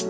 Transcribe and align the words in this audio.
Como 0.00 0.08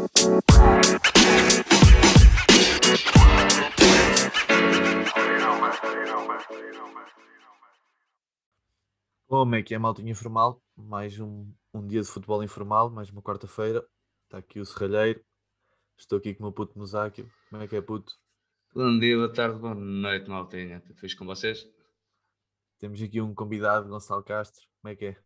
é 9.56 9.62
que 9.64 9.74
é, 9.74 9.78
maltinha 9.78 10.12
informal? 10.12 10.62
Mais 10.76 11.18
um, 11.18 11.52
um 11.74 11.84
dia 11.84 12.02
de 12.02 12.06
futebol 12.06 12.44
informal, 12.44 12.88
mais 12.88 13.10
uma 13.10 13.20
quarta-feira. 13.20 13.84
Está 14.26 14.38
aqui 14.38 14.60
o 14.60 14.64
Serralheiro. 14.64 15.24
Estou 15.98 16.18
aqui 16.18 16.34
com 16.34 16.44
o 16.44 16.46
meu 16.46 16.52
puto 16.52 16.78
Musáquio. 16.78 17.28
Como 17.48 17.60
é 17.60 17.66
que 17.66 17.74
é, 17.74 17.80
puto? 17.80 18.12
Bom 18.72 18.96
dia, 18.96 19.16
boa 19.16 19.32
tarde, 19.32 19.58
boa 19.58 19.74
noite, 19.74 20.30
maltinha. 20.30 20.80
Tudo 20.82 21.00
fixe 21.00 21.16
com 21.16 21.24
vocês? 21.24 21.68
Temos 22.78 23.02
aqui 23.02 23.20
um 23.20 23.34
convidado, 23.34 23.88
Gonçalo 23.88 24.22
Castro. 24.22 24.62
Como 24.80 24.92
é 24.92 24.96
que 24.96 25.06
é? 25.06 25.16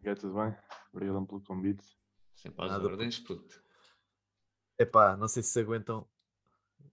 Ok, 0.00 0.14
tudo 0.16 0.34
bem? 0.34 0.54
Obrigado 0.92 1.26
pelo 1.26 1.40
convite. 1.40 1.96
Sempre 2.36 2.64
às 2.64 2.70
Nada, 2.70 2.84
ordens, 2.86 3.18
puto. 3.18 3.60
Epá, 4.78 5.16
não 5.16 5.26
sei 5.26 5.42
se 5.42 5.50
se 5.50 5.60
aguentam. 5.60 6.06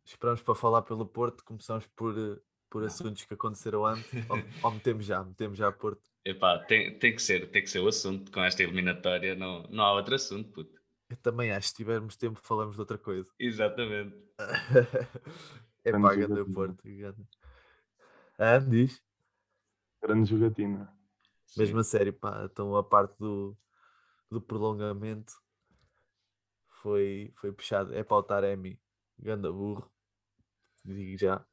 Esperamos 0.06 0.42
para 0.42 0.56
falar 0.56 0.82
pelo 0.84 1.06
Porto. 1.06 1.44
Começamos 1.44 1.86
por, 1.88 2.18
eh, 2.18 2.40
por 2.70 2.84
assuntos 2.84 3.26
que 3.26 3.34
aconteceram 3.34 3.86
antes. 3.86 4.10
ou, 4.30 4.38
ou 4.64 4.72
metemos 4.72 5.06
já, 5.06 5.24
metemos 5.24 5.58
já 5.58 5.72
Porto. 5.72 6.10
Epá, 6.26 6.60
tem, 6.60 6.98
tem, 6.98 7.14
que 7.14 7.22
ser, 7.22 7.52
tem 7.52 7.62
que 7.62 7.70
ser 7.70 7.80
o 7.80 7.88
assunto. 7.88 8.32
Com 8.32 8.42
esta 8.42 8.64
eliminatória 8.64 9.36
não, 9.36 9.64
não 9.64 9.84
há 9.84 9.94
outro 9.94 10.16
assunto, 10.16 10.50
puto. 10.50 10.82
Eu 11.10 11.18
também 11.18 11.52
acho, 11.52 11.68
se 11.68 11.76
tivermos 11.76 12.16
tempo, 12.16 12.40
falamos 12.42 12.76
de 12.76 12.82
outra 12.82 12.98
coisa. 12.98 13.30
Exatamente. 13.38 14.16
é 15.84 15.92
Grande 15.92 16.08
paga 16.08 16.28
do 16.28 16.36
jogatina. 16.36 16.56
Porto. 16.56 16.84
grande. 16.84 17.28
Ah, 18.40 18.60
diz? 18.60 19.04
Grande 20.02 20.30
jogatina. 20.30 20.92
Mesmo 21.56 21.80
a 21.80 21.84
sério, 21.84 22.14
pá, 22.14 22.48
então 22.50 22.76
a 22.76 22.84
parte 22.84 23.16
do, 23.20 23.56
do 24.34 24.42
prolongamento 24.42 25.34
foi, 26.82 27.34
foi 27.40 27.52
puxado. 27.54 27.94
É 27.94 28.04
para 28.04 28.18
o 28.18 28.23
Taremi, 28.23 28.80
ganda 29.18 29.52
burro, 29.52 29.89
digo 30.86 31.17
já. 31.20 31.45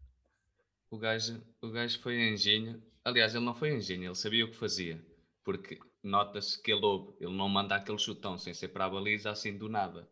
O 0.91 0.99
gajo, 0.99 1.43
o 1.61 1.69
gajo 1.71 1.99
foi 2.01 2.17
engenho. 2.33 2.83
Aliás, 3.05 3.35
ele 3.35 3.45
não 3.45 3.55
foi 3.55 3.75
engenho, 3.75 4.05
ele 4.05 4.15
sabia 4.15 4.45
o 4.45 4.51
que 4.51 4.57
fazia. 4.57 5.05
Porque 5.43 5.79
nota-se 6.03 6.61
que 6.63 6.71
ele 6.71 6.85
ouve, 6.85 7.15
ele 7.21 7.35
não 7.37 7.49
manda 7.49 7.75
aquele 7.77 7.99
chutão 7.99 8.37
sem 8.39 8.55
ser 8.55 8.69
para 8.69 8.85
a 8.85 8.91
baliza 8.91 9.31
assim 9.31 9.57
do 9.57 9.69
nada. 9.69 10.09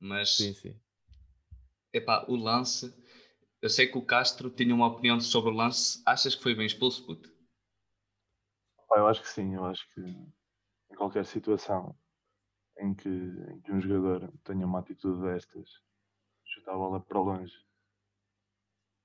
Mas, 0.00 0.38
Sim, 0.38 0.54
sim. 0.54 0.80
epá, 1.92 2.24
o 2.28 2.34
lance. 2.34 2.94
Eu 3.62 3.70
sei 3.70 3.86
que 3.88 3.98
o 3.98 4.02
Castro 4.06 4.50
tinha 4.50 4.74
uma 4.74 4.86
opinião 4.88 5.20
sobre 5.20 5.50
o 5.50 5.54
lance. 5.54 6.02
Achas 6.06 6.34
que 6.34 6.42
foi 6.42 6.54
bem 6.54 6.66
expulso, 6.66 7.04
puto? 7.06 7.30
Eu 8.94 9.06
acho 9.06 9.22
que 9.22 9.28
sim, 9.28 9.54
eu 9.54 9.64
acho 9.64 9.88
que 9.94 10.00
em 10.00 10.96
qualquer 10.96 11.24
situação 11.26 11.96
em 12.78 12.94
que, 12.94 13.08
em 13.08 13.60
que 13.60 13.72
um 13.72 13.80
jogador 13.80 14.32
tenha 14.44 14.64
uma 14.66 14.78
atitude 14.80 15.20
destas, 15.22 15.68
chutar 16.44 16.72
a 16.72 16.76
bola 16.76 17.00
para 17.00 17.18
longe 17.20 17.54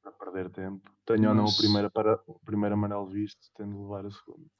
para 0.01 0.11
perder 0.11 0.49
tempo, 0.49 0.91
tenha 1.05 1.29
ou 1.29 1.35
não 1.35 1.43
o 1.43 1.47
Mas- 1.47 1.57
primeiro, 1.57 1.89
para, 1.89 2.21
o 2.27 2.37
primeiro 2.39 2.73
amarelo 2.75 3.05
visto, 3.07 3.49
tendo 3.55 3.71
de 3.73 3.81
levar 3.81 4.05
o 4.05 4.11
segundo. 4.11 4.51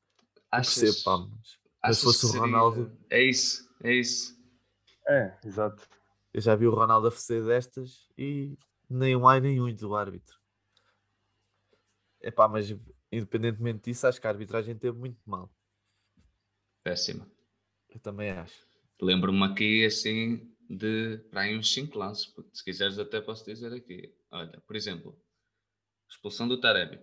Percebo, 0.50 1.04
pá, 1.04 1.18
mas, 1.18 1.30
mas 1.30 1.60
achas 1.82 1.98
se 1.98 2.04
fosse 2.06 2.20
que 2.22 2.26
o 2.26 2.30
seria- 2.30 2.42
Ronaldo, 2.46 2.98
É 3.10 3.22
isso, 3.22 3.70
é 3.84 3.94
isso. 3.94 4.42
É, 5.06 5.38
exato. 5.44 5.86
eu 6.34 6.40
já 6.40 6.56
vi 6.56 6.66
o 6.66 6.74
Ronaldo 6.74 7.08
a 7.08 7.12
fazer 7.12 7.44
destas 7.44 8.10
e 8.18 8.58
nem 8.90 9.16
um 9.18 9.28
ai 9.28 9.42
nem 9.42 9.60
um 9.60 9.74
do 9.76 9.94
árbitro. 9.96 10.40
É 12.22 12.32
pá, 12.32 12.48
mas 12.48 12.70
independentemente 13.12 13.84
disso, 13.92 14.08
acho 14.08 14.22
que 14.22 14.28
a 14.28 14.30
arbitragem 14.30 14.78
teve 14.78 14.98
muito 14.98 15.20
mal. 15.30 15.52
Péssima. 16.84 17.30
Eu 17.90 18.00
também 18.00 18.32
acho. 18.32 18.66
Lembro-me 19.02 19.44
aqui 19.44 19.86
assim 19.86 20.50
de 20.70 21.18
para 21.30 21.42
aí 21.42 21.58
uns 21.58 21.74
5 21.74 21.98
lances. 21.98 22.34
Se 22.54 22.64
quiseres, 22.64 22.98
até 23.00 23.20
posso 23.22 23.46
dizer 23.46 23.74
aqui. 23.74 24.14
Olha, 24.32 24.62
por 24.66 24.76
exemplo, 24.76 25.20
expulsão 26.10 26.48
do 26.48 26.60
Taremi. 26.60 27.00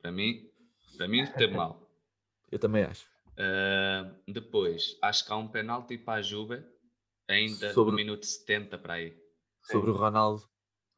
Para 0.00 0.10
mim, 0.12 0.48
para 0.96 1.06
mim 1.08 1.24
teve 1.36 1.54
mal. 1.54 1.88
Eu 2.50 2.58
também 2.58 2.84
acho. 2.84 3.06
Ah, 3.38 4.14
depois, 4.28 4.96
acho 5.02 5.24
que 5.24 5.32
há 5.32 5.36
um 5.36 5.48
penalti 5.48 5.96
para 5.96 6.18
a 6.18 6.22
Juve, 6.22 6.62
ainda 7.28 7.72
Sobre- 7.72 7.92
no 7.92 7.96
minuto 7.96 8.26
70 8.26 8.76
para 8.78 8.94
aí. 8.94 9.16
Sobre 9.62 9.90
o 9.90 9.94
Ronaldo, 9.94 10.42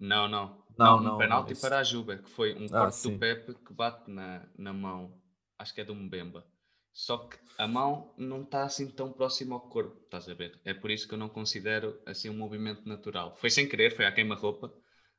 Não, 0.00 0.26
não. 0.28 0.64
Não, 0.76 0.96
Não, 0.96 1.00
não, 1.00 1.14
um 1.14 1.18
penalti 1.18 1.52
isso- 1.52 1.60
para 1.60 1.78
a 1.78 1.84
Juve, 1.84 2.18
que 2.18 2.28
foi 2.30 2.54
um 2.56 2.64
Ah, 2.66 2.80
corte 2.80 2.96
sim. 2.96 3.12
do 3.12 3.18
Pepe 3.20 3.54
que 3.54 3.72
bate 3.72 4.10
na, 4.10 4.44
na 4.58 4.72
mão. 4.72 5.20
Acho 5.56 5.72
que 5.72 5.80
é 5.80 5.84
do 5.84 5.94
Mbemba. 5.94 6.44
Só 6.94 7.18
que 7.28 7.36
a 7.58 7.68
mão 7.68 8.14
não 8.16 8.42
está 8.42 8.64
assim 8.64 8.90
tão 8.90 9.12
próxima 9.12 9.54
ao 9.54 9.68
corpo, 9.68 10.00
estás 10.04 10.28
a 10.30 10.34
ver? 10.34 10.58
É 10.64 10.72
por 10.72 10.90
isso 10.90 11.06
que 11.06 11.12
eu 11.14 11.18
não 11.18 11.28
considero 11.28 12.00
assim 12.06 12.30
um 12.30 12.38
movimento 12.38 12.88
natural. 12.88 13.36
Foi 13.36 13.50
sem 13.50 13.68
querer, 13.68 13.94
foi 13.94 14.06
à 14.06 14.12
queima-roupa, 14.12 14.72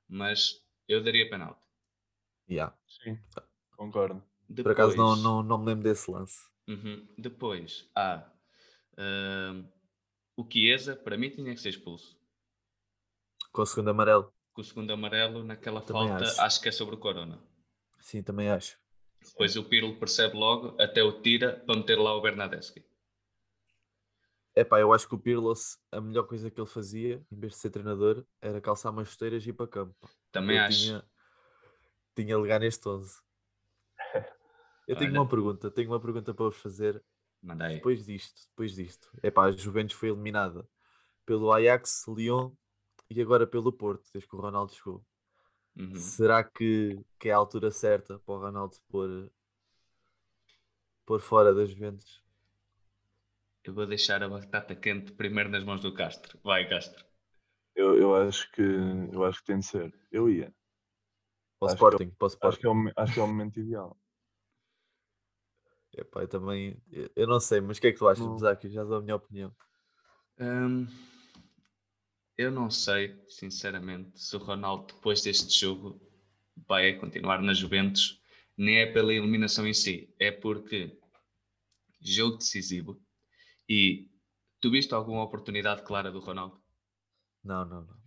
mas 0.09 0.59
eu 0.87 1.03
daria 1.03 1.29
penalti. 1.29 1.67
yeah. 2.47 2.71
Sim, 2.87 3.19
concordo. 3.77 4.23
por 4.61 4.71
acaso 4.73 4.97
não, 4.97 5.15
Depois- 5.15 5.15
não, 5.15 5.41
não 5.43 5.57
me 5.59 5.65
lembro 5.67 5.83
desse 5.83 6.09
lance. 6.11 6.39
Uhum. 6.67 7.07
Depois 7.17 7.89
há 7.95 8.23
ahm, 8.97 9.65
o 10.37 10.45
Chiesa, 10.51 10.95
para 10.95 11.17
mim 11.17 11.29
tinha 11.31 11.53
que 11.55 11.61
ser 11.61 11.69
expulso. 11.69 12.17
Com 13.51 13.63
o 13.63 13.65
segundo 13.65 13.89
amarelo, 13.89 14.31
Com 14.53 14.61
o 14.61 14.63
segundo 14.63 14.91
amarelo, 14.91 15.43
naquela 15.43 15.83
Também 15.85 16.09
falta, 16.09 16.25
acho. 16.25 16.41
acho. 16.41 16.59
que 16.59 16.69
é 16.69 16.71
sobre 16.71 16.95
o 16.95 16.97
Corona. 16.97 17.39
sim, 17.99 18.23
também 18.23 18.49
acho. 18.49 18.77
Depois 19.31 19.55
o 19.55 19.63
Pirlo 19.63 19.97
percebe 19.97 20.35
logo, 20.35 20.79
até 20.81 21.03
o 21.03 21.21
tira 21.21 21.59
para 21.65 21.75
meter 21.75 21.97
lá 21.97 22.15
o 22.15 22.21
Bernadeschi. 22.21 22.85
É 24.55 24.63
pá, 24.63 24.79
eu 24.79 24.93
acho 24.93 25.07
que 25.07 25.15
o 25.15 25.19
Pirlos, 25.19 25.77
a 25.91 25.99
melhor 25.99 26.23
coisa 26.23 26.49
que 26.49 26.59
ele 26.59 26.67
fazia, 26.67 27.21
em 27.29 27.39
vez 27.39 27.53
de 27.53 27.59
ser 27.59 27.69
treinador, 27.69 28.25
era 28.41 28.61
calçar 28.61 28.89
umas 28.89 29.09
chuteiras 29.09 29.45
e 29.45 29.49
ir 29.49 29.53
para 29.53 29.67
campo. 29.67 30.09
Também 30.31 30.55
Ele 30.55 30.65
acho. 30.65 30.79
Tinha, 30.79 31.05
tinha 32.15 32.37
lugar 32.37 32.59
neste 32.59 32.87
11. 32.87 33.19
Eu 34.87 34.95
tenho 34.95 35.11
Olha. 35.11 35.21
uma 35.21 35.27
pergunta, 35.27 35.69
tenho 35.71 35.89
uma 35.89 35.99
pergunta 35.99 36.33
para 36.33 36.45
vos 36.45 36.57
fazer. 36.57 37.03
Manda 37.41 37.65
aí. 37.65 37.75
Depois 37.75 38.05
disto, 38.05 38.47
depois 38.49 38.73
disto. 38.73 39.09
É 39.21 39.29
pá, 39.29 39.45
a 39.45 39.51
Juventus 39.51 39.95
foi 39.95 40.09
eliminada 40.09 40.65
pelo 41.25 41.51
Ajax, 41.51 42.05
Lyon 42.07 42.51
e 43.09 43.21
agora 43.21 43.45
pelo 43.45 43.73
Porto, 43.73 44.09
desde 44.13 44.29
que 44.29 44.35
o 44.35 44.39
Ronaldo 44.39 44.73
chegou. 44.73 45.03
Uhum. 45.77 45.95
Será 45.95 46.43
que, 46.43 46.99
que 47.19 47.29
é 47.29 47.33
a 47.33 47.37
altura 47.37 47.69
certa 47.71 48.17
para 48.19 48.33
o 48.35 48.39
Ronaldo 48.39 48.77
pôr, 48.89 49.29
pôr 51.05 51.19
fora 51.21 51.53
das 51.53 51.69
Juventus? 51.69 52.23
Eu 53.63 53.73
vou 53.73 53.85
deixar 53.85 54.21
a 54.23 54.29
batata 54.29 54.75
quente 54.75 55.11
primeiro 55.11 55.49
nas 55.49 55.63
mãos 55.63 55.81
do 55.81 55.93
Castro. 55.93 56.39
Vai, 56.43 56.67
Castro. 56.69 57.03
Eu, 57.75 57.97
eu, 57.97 58.15
acho 58.15 58.49
que, 58.51 58.61
eu 58.61 59.23
acho 59.25 59.39
que 59.39 59.45
tem 59.47 59.59
de 59.59 59.65
ser. 59.65 59.93
Eu 60.11 60.29
ia. 60.29 60.53
Para 61.59 61.65
o 61.65 61.71
Acho 61.71 61.75
que 61.77 61.83
é 61.83 61.87
o- 61.87 61.89
Sporting, 61.89 62.09
para 62.11 62.27
Acho 62.27 62.35
Sporting. 62.35 62.59
que 62.59 62.67
é 62.67 62.69
o, 62.69 62.75
mo- 62.75 62.91
acho 62.95 63.13
que 63.13 63.19
é 63.19 63.23
o 63.23 63.27
momento 63.27 63.59
ideal. 63.59 63.97
Epá, 65.97 66.21
eu 66.21 66.27
também, 66.27 66.77
eu- 66.91 67.09
eu 67.15 67.27
não 67.27 67.39
sei, 67.39 67.61
mas 67.61 67.77
o 67.77 67.81
que 67.81 67.87
é 67.87 67.91
que 67.91 67.97
tu 67.97 68.07
achas. 68.07 68.39
Zaki? 68.39 68.69
Já 68.69 68.83
dou 68.83 68.97
a 68.97 69.01
minha 69.01 69.15
opinião. 69.15 69.53
Hum, 70.39 70.87
eu 72.37 72.51
não 72.51 72.69
sei, 72.69 73.17
sinceramente, 73.27 74.19
se 74.19 74.35
o 74.35 74.39
Ronaldo, 74.39 74.93
depois 74.93 75.21
deste 75.21 75.59
jogo, 75.59 76.01
vai 76.67 76.93
continuar 76.97 77.41
na 77.41 77.53
Juventus. 77.53 78.21
Nem 78.57 78.77
é 78.77 78.85
pela 78.85 79.13
eliminação 79.13 79.67
em 79.67 79.73
si, 79.73 80.13
é 80.19 80.31
porque 80.31 80.97
jogo 82.01 82.37
decisivo. 82.37 83.01
E 83.67 84.09
tu 84.61 84.71
viste 84.71 84.93
alguma 84.93 85.23
oportunidade 85.23 85.83
clara 85.83 86.11
do 86.11 86.19
Ronaldo? 86.19 86.61
Não, 87.43 87.65
não, 87.65 87.81
não. 87.81 88.05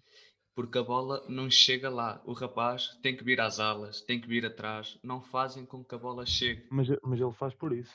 Porque 0.55 0.79
a 0.79 0.83
bola 0.83 1.25
não 1.29 1.51
chega 1.51 1.89
lá. 1.89 2.21
O 2.25 2.33
rapaz 2.33 2.99
tem 3.03 3.17
que 3.17 3.23
vir 3.23 3.41
às 3.41 3.61
alas, 3.61 4.01
tem 4.01 4.21
que 4.21 4.27
vir 4.27 4.45
atrás. 4.45 4.99
Não 5.05 5.21
fazem 5.21 5.65
com 5.65 5.85
que 5.85 5.95
a 5.95 5.99
bola 5.99 6.27
chegue. 6.27 6.67
Mas, 6.71 6.89
mas 7.03 7.21
ele 7.21 7.33
faz 7.33 7.55
por 7.55 7.73
isso. 7.73 7.95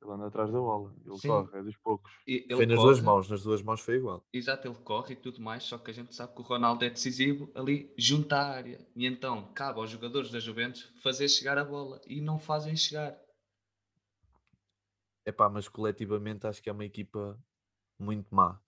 Ele 0.00 0.12
anda 0.12 0.26
atrás 0.28 0.50
da 0.52 0.58
bola. 0.58 0.94
Ele 1.04 1.18
Sim. 1.18 1.28
corre, 1.28 1.58
é 1.58 1.62
dos 1.62 1.76
poucos. 1.76 2.12
E 2.26 2.46
Foi 2.54 2.66
nas 2.66 2.78
duas 2.80 2.98
corre, 2.98 3.06
mãos, 3.06 3.28
nas 3.28 3.42
duas 3.42 3.62
mãos 3.62 3.80
foi 3.80 3.96
igual. 3.96 4.24
Exato, 4.32 4.68
ele 4.68 4.76
corre 4.76 5.14
e 5.14 5.16
tudo 5.16 5.40
mais, 5.40 5.64
só 5.64 5.76
que 5.76 5.90
a 5.90 5.94
gente 5.94 6.14
sabe 6.14 6.34
que 6.34 6.40
o 6.40 6.44
Ronaldo 6.44 6.84
é 6.84 6.90
decisivo 6.90 7.50
ali 7.54 7.92
junto 7.96 8.32
à 8.32 8.42
área. 8.46 8.86
E 8.94 9.06
então 9.06 9.52
cabe 9.54 9.80
aos 9.80 9.90
jogadores 9.90 10.30
da 10.30 10.38
Juventus 10.38 10.92
fazer 11.02 11.28
chegar 11.28 11.58
a 11.58 11.64
bola 11.64 12.00
e 12.06 12.20
não 12.20 12.38
fazem 12.38 12.76
chegar. 12.76 13.18
Epá, 15.26 15.48
mas 15.48 15.68
coletivamente 15.68 16.46
acho 16.46 16.62
que 16.62 16.70
é 16.70 16.72
uma 16.72 16.84
equipa 16.84 17.38
muito 17.98 18.34
má. 18.34 18.60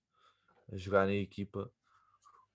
A 0.73 0.77
jogar 0.77 1.09
em 1.09 1.23
equipa, 1.23 1.73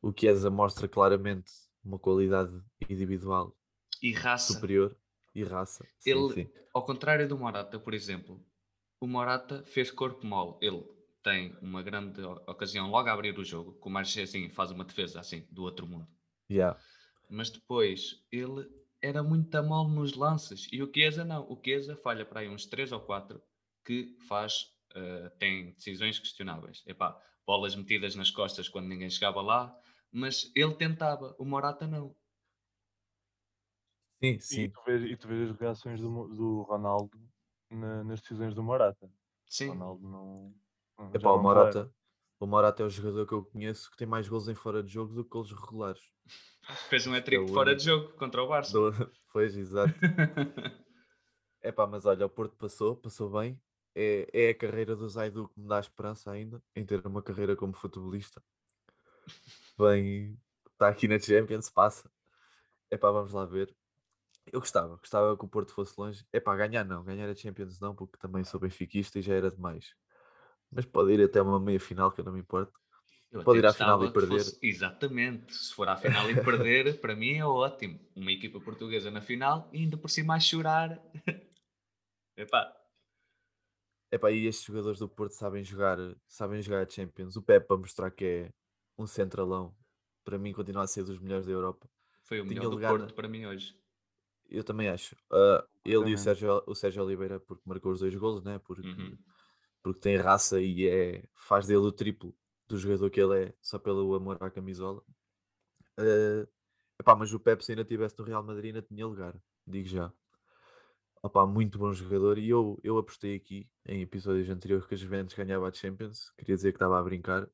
o 0.01 0.13
Chiesa 0.17 0.49
mostra 0.49 0.87
claramente 0.87 1.51
uma 1.83 1.97
qualidade 1.97 2.61
individual 2.89 3.55
E 4.01 4.11
raça. 4.11 4.53
superior 4.53 4.95
e 5.33 5.43
raça. 5.43 5.85
Sim, 5.99 6.11
Ele- 6.11 6.33
sim. 6.33 6.49
Ao 6.73 6.85
contrário 6.85 7.27
do 7.27 7.37
Morata, 7.37 7.79
por 7.79 7.93
exemplo, 7.93 8.39
o 8.99 9.07
Morata 9.07 9.63
fez 9.65 9.91
corpo 9.91 10.25
mole. 10.25 10.57
Ele 10.61 10.83
tem 11.23 11.57
uma 11.61 11.81
grande 11.81 12.21
ocasião 12.47 12.89
logo 12.89 13.09
a 13.09 13.13
abrir 13.13 13.37
o 13.37 13.43
jogo, 13.45 13.73
com 13.79 13.89
o 13.89 13.91
Marchezinho 13.91 14.49
faz 14.51 14.71
uma 14.71 14.85
defesa 14.85 15.19
assim, 15.19 15.47
do 15.51 15.63
outro 15.63 15.87
mundo. 15.87 16.07
Yeah. 16.49 16.77
Mas 17.29 17.49
depois 17.49 18.23
ele 18.31 18.67
era 19.01 19.21
muito 19.23 19.61
mole 19.63 19.93
nos 19.93 20.13
lances. 20.13 20.67
E 20.71 20.81
o 20.81 20.91
Chiesa 20.93 21.23
não. 21.23 21.43
O 21.49 21.59
Chiesa 21.63 21.95
falha 21.95 22.25
para 22.25 22.41
aí 22.41 22.49
uns 22.49 22.65
3 22.65 22.91
ou 22.91 22.99
4 23.01 23.41
que 23.85 24.15
faz, 24.27 24.71
eh, 24.95 25.29
tem 25.37 25.73
decisões 25.73 26.17
questionáveis. 26.19 26.83
Epá, 26.87 27.19
bolas 27.45 27.75
metidas 27.75 28.15
nas 28.15 28.31
costas 28.31 28.67
quando 28.67 28.87
ninguém 28.87 29.09
chegava 29.09 29.41
lá, 29.41 29.75
mas 30.11 30.51
ele 30.55 30.73
tentava, 30.75 31.35
o 31.37 31.45
Morata 31.45 31.85
não. 31.87 32.15
Sim, 34.21 34.39
E 34.49 34.67
sim. 34.67 34.69
tu 34.69 34.81
vês, 34.85 35.03
e 35.11 35.17
tu 35.17 35.27
vês 35.27 35.49
as 35.51 35.57
reações 35.59 35.99
do, 36.01 36.27
do 36.29 36.61
Ronaldo 36.63 37.17
na- 37.75 38.03
nas 38.03 38.21
decisões 38.21 38.53
do 38.55 38.63
Morata. 38.63 39.05
O 39.05 39.11
Sim, 39.47 39.69
Ronaldo 39.69 40.07
não. 40.07 40.55
não- 40.97 41.11
Epá, 41.13 41.31
o 41.31 41.41
Morata, 41.41 41.93
o 42.39 42.47
Morata 42.47 42.83
é 42.83 42.85
o 42.85 42.89
jogador 42.89 43.25
que 43.27 43.33
eu 43.33 43.43
conheço 43.45 43.89
que 43.91 43.97
tem 43.97 44.07
mais 44.07 44.27
gols 44.27 44.47
em 44.47 44.55
fora 44.55 44.81
de 44.83 44.91
jogo 44.91 45.13
do 45.13 45.23
que 45.23 45.29
gols 45.29 45.51
regulares. 45.51 46.01
fez 46.89 47.05
um 47.07 47.13
é 47.13 47.19
hat-trick 47.19 47.43
o 47.43 47.53
fora 47.53 47.75
de 47.75 47.83
jogo 47.83 48.13
contra 48.17 48.41
o 48.43 48.47
Barça. 48.47 48.71
Do- 48.73 48.91
Pois, 49.31 49.55
exato. 49.55 49.93
Epá, 51.61 51.85
mas 51.87 52.05
olha, 52.05 52.25
o 52.25 52.29
Porto 52.29 52.55
passou, 52.57 52.95
passou 52.95 53.29
bem. 53.29 53.59
É, 53.93 54.27
é 54.33 54.49
a 54.49 54.55
carreira 54.55 54.95
do 54.95 55.07
Zaidu 55.07 55.47
que 55.49 55.59
me 55.59 55.67
dá 55.67 55.79
esperança 55.79 56.31
ainda 56.31 56.61
em 56.75 56.85
ter 56.85 57.05
uma 57.05 57.21
carreira 57.21 57.55
como 57.55 57.73
futebolista. 57.73 58.41
Bem, 59.77 60.37
está 60.71 60.89
aqui 60.89 61.07
na 61.07 61.19
Champions, 61.19 61.69
passa. 61.69 62.09
Epá, 62.91 63.09
vamos 63.11 63.33
lá 63.33 63.45
ver. 63.45 63.75
Eu 64.51 64.59
gostava, 64.59 64.95
gostava 64.97 65.37
que 65.37 65.43
o 65.45 65.47
Porto 65.47 65.73
fosse 65.73 65.93
longe. 65.97 66.25
Epá, 66.31 66.55
ganhar 66.55 66.83
não, 66.85 67.03
ganhar 67.03 67.29
a 67.29 67.35
Champions 67.35 67.79
não, 67.79 67.95
porque 67.95 68.17
também 68.17 68.43
sou 68.43 68.59
benfiquista 68.59 69.19
e 69.19 69.21
já 69.21 69.33
era 69.33 69.49
demais. 69.51 69.93
Mas 70.71 70.85
pode 70.85 71.13
ir 71.13 71.21
até 71.23 71.41
uma 71.41 71.59
meia 71.59 71.79
final, 71.79 72.11
que 72.11 72.21
eu 72.21 72.25
não 72.25 72.31
me 72.33 72.39
importo. 72.39 72.73
Eu 73.31 73.43
Pode 73.43 73.59
ir 73.59 73.65
à 73.65 73.73
final 73.73 74.03
e 74.05 74.11
perder. 74.13 74.27
fosse- 74.39 74.59
Exatamente. 74.61 75.53
Se 75.53 75.73
for 75.73 75.89
à 75.89 75.97
final 75.97 76.29
e 76.29 76.35
perder, 76.35 77.01
para 77.01 77.15
mim 77.15 77.33
é 77.37 77.45
ótimo. 77.45 77.99
Uma 78.15 78.31
equipa 78.31 78.59
portuguesa 78.61 79.11
na 79.11 79.21
final 79.21 79.69
e 79.73 79.79
ainda 79.79 79.97
por 79.97 80.09
cima 80.09 80.35
a 80.35 80.39
chorar. 80.39 81.01
Epá, 82.37 82.71
Epá, 84.11 84.31
e 84.31 84.45
estes 84.45 84.65
jogadores 84.65 84.99
do 84.99 85.09
Porto 85.09 85.33
sabem 85.33 85.63
jogar, 85.63 85.97
sabem 86.27 86.61
jogar 86.61 86.85
a 86.85 86.89
Champions. 86.89 87.35
O 87.35 87.41
Pepe 87.41 87.67
para 87.67 87.77
mostrar 87.77 88.11
que 88.11 88.23
é 88.25 88.49
um 88.97 89.07
centralão, 89.07 89.75
para 90.23 90.37
mim 90.37 90.53
continua 90.53 90.83
a 90.83 90.87
ser 90.87 91.03
dos 91.03 91.19
melhores 91.19 91.45
da 91.45 91.51
Europa. 91.51 91.89
foi 92.23 92.39
o 92.39 92.43
Tinha 92.43 92.55
melhor 92.55 92.69
do 92.69 92.75
lugar 92.75 92.93
na- 92.93 92.99
Porto 92.99 93.13
para 93.15 93.27
mim 93.27 93.45
hoje. 93.45 93.77
Eu 94.49 94.63
também 94.63 94.89
acho. 94.89 95.15
Ah, 95.31 95.65
ele 95.83 96.11
e 96.11 96.13
o. 96.13 96.17
Sérgio, 96.17 96.63
o 96.67 96.75
Sérgio 96.75 97.03
Oliveira, 97.03 97.39
porque 97.39 97.63
marcou 97.65 97.91
os 97.91 97.99
dois 97.99 98.13
golos, 98.15 98.43
né? 98.43 98.59
porque, 98.59 98.87
Uhum. 98.87 99.17
porque 99.83 99.99
tem 100.01 100.17
raça 100.17 100.61
e 100.61 100.87
é, 100.87 101.23
faz 101.35 101.67
dele 101.67 101.79
o 101.79 101.91
triplo 101.91 102.33
do 102.67 102.77
jogador 102.77 103.09
que 103.09 103.19
ele 103.21 103.45
é, 103.45 103.53
só 103.61 103.77
pelo 103.79 104.13
amor 104.15 104.37
à 104.41 104.49
camisola. 104.49 105.01
Ah, 105.97 106.47
epá, 106.99 107.15
mas 107.15 107.33
o 107.33 107.39
Pepe, 107.39 107.63
se 107.65 107.71
ainda 107.71 107.81
estivesse 107.83 108.17
no 108.19 108.25
Real 108.25 108.43
Madrid, 108.43 108.73
ainda 108.75 108.81
tinha 108.87 109.05
lugar, 109.05 109.35
digo 109.65 109.87
já. 109.87 110.11
Opá, 111.23 111.45
muito 111.45 111.79
bom 111.79 111.91
jogador. 111.91 112.37
E 112.37 112.47
eu, 112.49 112.79
eu 112.83 112.97
apostei 112.99 113.35
aqui 113.35 113.67
em 113.87 114.01
episódios 114.03 114.47
anteriores 114.49 114.85
que 114.85 114.93
a 114.93 114.97
Juventus 114.97 115.33
ganhava 115.35 115.67
a 115.67 115.73
Champions. 115.73 116.31
Queria 116.37 116.55
dizer 116.55 116.71
que 116.71 116.75
estava 116.75 116.99
a 116.99 117.03
brincar. 117.03 117.49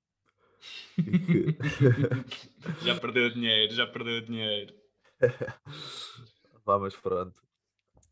Que- 0.95 1.57
já 2.83 2.99
perdeu 2.99 3.29
dinheiro, 3.33 3.73
já 3.73 3.88
perdeu 3.88 4.19
dinheiro. 4.21 4.73
Vá, 6.66 6.78
mas 6.80 6.96
pronto. 6.96 7.42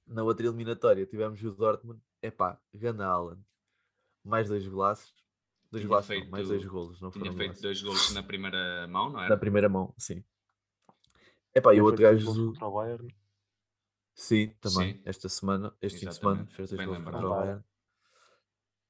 Na 0.07 0.23
outra 0.23 0.45
eliminatória 0.45 1.05
tivemos 1.05 1.41
o 1.43 1.51
Dortmund. 1.51 2.01
Epá, 2.21 2.59
Gana 2.73 3.05
Alan. 3.07 3.39
Mais 4.23 4.49
dois 4.49 4.67
golaços. 4.67 5.13
Dois 5.71 5.83
Tinha 5.83 5.87
golaços, 5.89 6.19
não, 6.19 6.29
mais 6.31 6.47
dois 6.47 6.65
golos, 6.65 6.99
não 7.01 7.11
Tinha 7.11 7.25
feito 7.25 7.37
golaços. 7.37 7.61
dois 7.61 7.81
gols 7.81 8.13
na 8.13 8.23
primeira 8.23 8.87
mão, 8.87 9.09
não 9.11 9.19
Na 9.19 9.25
era? 9.25 9.37
primeira 9.37 9.69
mão, 9.69 9.93
sim. 9.97 10.23
Epá, 11.53 11.73
e 11.75 11.81
o 11.81 11.85
outro 11.85 12.01
gajo, 12.01 12.25
gols 12.25 12.37
contra 12.53 12.67
o 12.67 12.71
Bayern. 12.73 13.15
sim, 14.15 14.47
também, 14.59 14.95
Sim. 14.95 15.01
esta 15.05 15.29
semana, 15.29 15.75
este 15.81 15.99
fim 15.99 16.07
de 16.07 16.15
semana, 16.15 16.41
Exatamente, 16.41 16.55
fez 16.55 16.69
dois 16.69 16.77
bem 16.79 16.87
golos 16.87 17.03
contra 17.03 17.25
o 17.27 17.29
Bayern. 17.29 17.63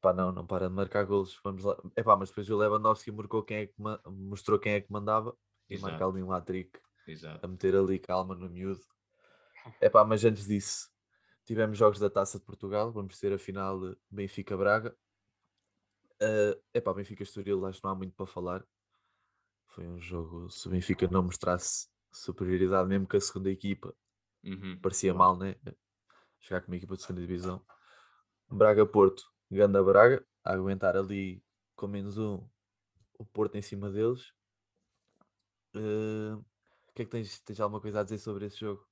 Pá, 0.02 0.14
não, 0.14 0.32
não 0.32 0.48
para 0.48 0.70
de 0.70 0.74
marcar 0.74 1.06
golos. 1.06 1.38
Vamos 1.44 1.64
lá. 1.66 1.76
Epá, 1.98 2.16
mas 2.16 2.30
depois 2.30 2.50
o 2.50 2.58
Lewandowski 2.58 3.12
marcou 3.12 3.44
quem 3.44 3.58
é 3.58 3.68
que 3.68 3.74
ma- 3.82 4.00
mostrou 4.06 4.58
quem 4.58 4.74
é 4.74 4.82
que 4.82 4.90
mandava 4.92 5.36
e 5.70 5.78
marca 5.78 5.98
Exato. 5.98 6.12
ali 6.18 6.24
um 6.24 6.32
hat-trick. 6.32 6.80
Exato. 7.06 7.44
a 7.46 7.50
meter 7.50 7.76
ali 7.76 8.00
calma 8.00 8.36
no 8.36 8.50
miúdo. 8.50 8.82
Epá, 9.82 10.04
mas 10.04 10.24
antes 10.26 10.46
disso, 10.46 10.90
tivemos 11.46 11.78
jogos 11.78 12.00
da 12.00 12.10
Taça 12.10 12.40
de 12.40 12.46
Portugal, 12.46 12.92
vamos 12.92 13.20
ter 13.20 13.34
a 13.34 13.40
final 13.40 13.80
de 13.80 13.98
Benfica-Braga. 14.10 14.96
Uh, 16.22 16.60
epá, 16.74 16.94
Benfica-Estoril, 16.94 17.66
acho 17.66 17.80
que 17.80 17.86
não 17.86 17.92
há 17.92 17.96
muito 17.96 18.14
para 18.14 18.26
falar. 18.26 18.66
Foi 19.68 19.88
um 19.88 20.00
jogo, 20.00 20.50
se 20.50 20.68
o 20.68 20.72
Benfica 20.72 21.08
não 21.10 21.24
mostrasse 21.24 21.88
superioridade, 22.12 22.90
mesmo 22.90 23.08
que 23.08 23.18
a 23.18 23.22
segunda 23.22 23.50
equipa, 23.50 23.96
Uhum. 24.44 24.80
parecia 24.82 25.14
mal, 25.14 25.38
né? 25.38 25.56
Jogar 26.42 26.62
com 26.62 26.72
uma 26.72 26.78
equipa 26.78 26.96
de 26.96 27.02
segunda 27.02 27.22
divisão. 27.22 27.62
Braga-Porto, 28.50 29.24
Ganda 29.52 29.84
Braga, 29.84 30.26
a 30.44 30.54
aguentar 30.54 30.96
ali 30.96 31.44
com 31.76 31.88
menos 31.88 32.18
um, 32.18 32.48
o 33.18 33.26
Porto 33.26 33.56
em 33.56 33.62
cima 33.62 33.92
deles. 33.92 34.34
Uh, 35.76 36.38
o 36.38 36.94
que 36.96 37.04
é 37.04 37.06
que 37.06 37.12
tens, 37.12 37.40
tens 37.42 37.60
alguma 37.60 37.82
coisa 37.82 38.00
a 38.00 38.04
dizer 38.04 38.18
sobre 38.18 38.46
esse 38.46 38.58
jogo? 38.58 38.89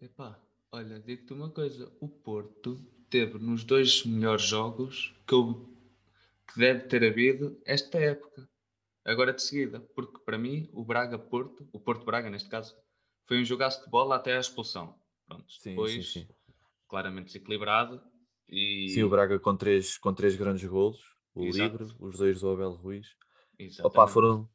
Epá, 0.00 0.40
olha, 0.70 1.00
digo-te 1.00 1.32
uma 1.32 1.50
coisa: 1.50 1.92
o 2.00 2.08
Porto 2.08 2.84
teve 3.08 3.38
nos 3.38 3.64
dois 3.64 4.04
melhores 4.04 4.42
jogos 4.42 5.14
que, 5.26 5.34
eu, 5.34 5.68
que 6.46 6.58
deve 6.58 6.80
ter 6.86 7.04
havido 7.04 7.60
esta 7.64 7.98
época, 7.98 8.48
agora 9.04 9.32
de 9.32 9.42
seguida, 9.42 9.80
porque 9.94 10.18
para 10.24 10.38
mim 10.38 10.68
o 10.72 10.84
Braga-Porto, 10.84 11.68
o 11.72 11.80
Porto-Braga 11.80 12.30
neste 12.30 12.48
caso, 12.48 12.76
foi 13.26 13.40
um 13.40 13.44
jogaço 13.44 13.84
de 13.84 13.90
bola 13.90 14.16
até 14.16 14.36
à 14.36 14.40
expulsão. 14.40 14.94
Pronto, 15.26 15.50
Sim, 15.52 15.70
depois 15.70 15.92
sim, 15.92 16.02
sim. 16.02 16.28
claramente 16.88 17.26
desequilibrado 17.26 18.02
e 18.48 18.88
Sim, 18.90 19.04
o 19.04 19.08
Braga 19.08 19.38
com 19.38 19.56
três, 19.56 19.96
com 19.96 20.12
três 20.12 20.36
grandes 20.36 20.64
golos, 20.68 21.00
o 21.34 21.44
Exato. 21.44 21.82
Livre, 21.84 21.96
os 22.00 22.18
dois 22.18 22.40
do 22.40 22.50
Abel 22.50 22.72
Ruiz. 22.72 23.06
Opa, 23.58 23.58
Exatamente. 23.58 24.12
foram. 24.12 24.48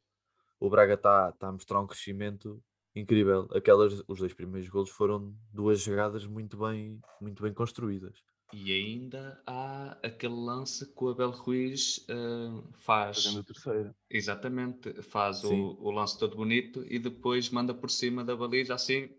O 0.60 0.68
Braga 0.68 0.94
está 0.94 1.32
tá 1.32 1.48
a 1.48 1.52
mostrar 1.52 1.80
um 1.80 1.86
crescimento 1.86 2.62
incrível. 2.98 3.48
Aquelas, 3.52 4.02
os 4.06 4.18
dois 4.18 4.34
primeiros 4.34 4.68
golos 4.68 4.90
foram 4.90 5.34
duas 5.52 5.80
jogadas 5.80 6.26
muito 6.26 6.56
bem, 6.56 7.00
muito 7.20 7.42
bem 7.42 7.52
construídas. 7.52 8.22
E 8.52 8.72
ainda 8.72 9.40
há 9.46 9.98
aquele 10.02 10.34
lance 10.34 10.86
que 10.86 11.04
o 11.04 11.10
Abel 11.10 11.30
Ruiz 11.30 12.06
ah, 12.08 12.62
faz. 12.78 13.24
Fazendo 13.24 13.40
a 13.40 13.44
terceira. 13.44 13.96
Exatamente, 14.08 15.02
faz 15.02 15.44
o, 15.44 15.76
o 15.80 15.90
lance 15.90 16.18
todo 16.18 16.36
bonito 16.36 16.82
e 16.88 16.98
depois 16.98 17.50
manda 17.50 17.74
por 17.74 17.90
cima 17.90 18.24
da 18.24 18.34
baliza 18.34 18.74
assim. 18.74 19.10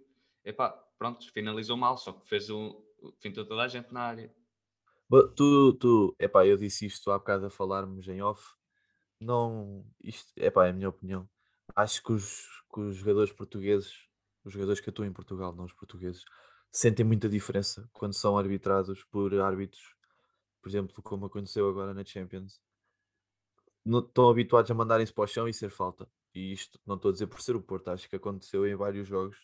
Epá, 0.44 0.72
pronto, 0.98 1.32
finalizou 1.32 1.78
mal, 1.78 1.98
só 1.98 2.12
que 2.12 2.28
fez 2.28 2.50
o. 2.50 2.84
Fintou 3.20 3.46
toda 3.46 3.62
a 3.64 3.68
gente 3.68 3.94
na 3.94 4.02
área. 4.02 4.34
But 5.08 5.36
tu, 5.36 5.74
tu, 5.74 6.16
epá, 6.20 6.46
eu 6.46 6.58
disse 6.58 6.86
isto 6.86 7.12
há 7.12 7.18
bocado 7.18 7.46
a 7.46 7.50
falarmos 7.50 8.08
em 8.08 8.22
off. 8.22 8.56
Não, 9.20 9.86
isto, 10.02 10.32
epá, 10.38 10.68
é 10.68 10.70
a 10.72 10.74
minha 10.74 10.90
opinião. 10.90 11.30
Acho 11.80 12.04
que 12.04 12.12
os, 12.12 12.46
que 12.74 12.80
os 12.82 12.96
jogadores 12.98 13.32
portugueses, 13.32 13.94
os 14.44 14.52
jogadores 14.52 14.82
que 14.82 14.90
atuam 14.90 15.08
em 15.08 15.14
Portugal, 15.14 15.56
não 15.56 15.64
os 15.64 15.74
portugueses, 15.74 16.26
sentem 16.72 17.06
muita 17.06 17.30
diferença 17.30 17.90
quando 17.94 18.14
são 18.14 18.38
arbitrados 18.38 19.04
por 19.06 19.34
árbitros, 19.40 19.96
por 20.62 20.70
exemplo, 20.70 21.02
como 21.02 21.26
aconteceu 21.26 21.70
agora 21.70 21.94
na 21.94 22.04
Champions. 22.04 22.62
Não, 23.86 24.00
estão 24.00 24.30
habituados 24.30 24.70
a 24.70 24.74
mandarem-se 24.74 25.14
para 25.14 25.24
o 25.24 25.28
chão 25.28 25.48
e 25.48 25.54
ser 25.54 25.70
falta. 25.70 26.06
E 26.36 26.52
isto 26.52 26.80
não 26.86 26.96
estou 26.96 27.10
a 27.10 27.12
dizer 27.14 27.28
por 27.28 27.42
ser 27.42 27.56
o 27.56 27.62
Porto, 27.62 27.90
acho 27.90 28.10
que 28.10 28.16
aconteceu 28.16 28.68
em 28.68 28.76
vários 28.76 29.08
jogos. 29.08 29.38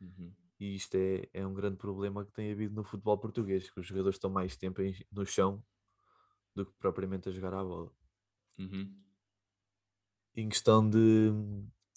Uhum. 0.00 0.32
E 0.58 0.74
isto 0.74 0.94
é, 0.94 1.28
é 1.34 1.46
um 1.46 1.52
grande 1.52 1.76
problema 1.76 2.24
que 2.24 2.32
tem 2.32 2.50
havido 2.50 2.74
no 2.74 2.82
futebol 2.84 3.18
português, 3.18 3.70
que 3.70 3.80
os 3.80 3.86
jogadores 3.86 4.16
estão 4.16 4.30
mais 4.30 4.56
tempo 4.56 4.80
em- 4.80 4.96
no 5.12 5.26
chão 5.26 5.62
do 6.54 6.64
que 6.64 6.72
propriamente 6.78 7.28
a 7.28 7.32
jogar 7.32 7.54
à 7.54 7.62
bola. 7.62 7.92
Uhum. 8.58 8.90
Em 10.36 10.48
questão 10.48 10.88
de, 10.88 11.30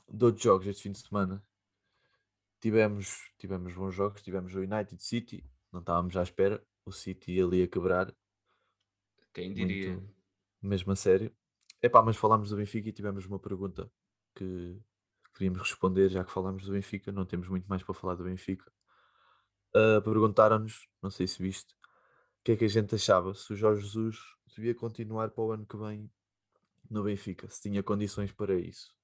de 0.10 0.26
outros 0.26 0.44
jogos 0.44 0.68
este 0.68 0.84
fim 0.84 0.92
de 0.92 1.00
semana, 1.00 1.44
tivemos, 2.60 3.32
tivemos 3.38 3.74
bons 3.74 3.94
jogos, 3.94 4.22
tivemos 4.22 4.54
o 4.56 4.60
United 4.60 5.02
City, 5.04 5.44
não 5.72 5.80
estávamos 5.82 6.16
à 6.18 6.24
espera, 6.24 6.66
o 6.86 6.92
City 6.92 7.42
ali 7.42 7.64
a 7.64 7.68
quebrar, 7.68 8.14
Quem 9.34 9.54
diria? 9.54 9.94
muito, 9.94 10.16
mesmo 10.62 10.92
a 10.92 10.96
sério. 10.96 11.36
Epá, 11.82 12.02
mas 12.02 12.18
falámos 12.18 12.50
do 12.50 12.58
Benfica 12.58 12.90
e 12.90 12.94
tivemos 12.94 13.26
uma 13.26 13.40
pergunta 13.40 13.92
que 14.36 14.80
queríamos 15.36 15.60
responder, 15.62 16.10
já 16.10 16.24
que 16.24 16.32
falámos 16.32 16.66
do 16.66 16.72
Benfica, 16.74 17.12
não 17.12 17.26
temos 17.26 17.48
muito 17.48 17.68
mais 17.68 17.84
para 17.84 17.94
falar 17.94 18.16
do 18.16 18.24
Benfica. 18.24 18.72
Ah, 19.76 20.02
Perguntaram-nos, 20.04 20.88
não 21.02 21.10
sei 21.12 21.28
se 21.28 21.42
viste, 21.42 21.74
o 21.74 22.44
que 22.44 22.54
é 22.54 22.58
que 22.58 22.66
a 22.66 22.70
gente 22.70 22.96
achava, 22.96 23.34
se 23.36 23.54
o 23.54 23.56
Jorge 23.56 23.84
Jesus 23.84 24.20
devia 24.56 24.74
continuar 24.76 25.32
para 25.32 25.44
o 25.44 25.52
ano 25.52 25.66
que 25.68 25.78
vem 25.78 26.12
no 26.90 27.04
Benfica, 27.04 27.50
se 27.50 27.62
tinha 27.62 27.84
condições 27.84 28.32
para 28.34 28.56
isso. 28.60 28.97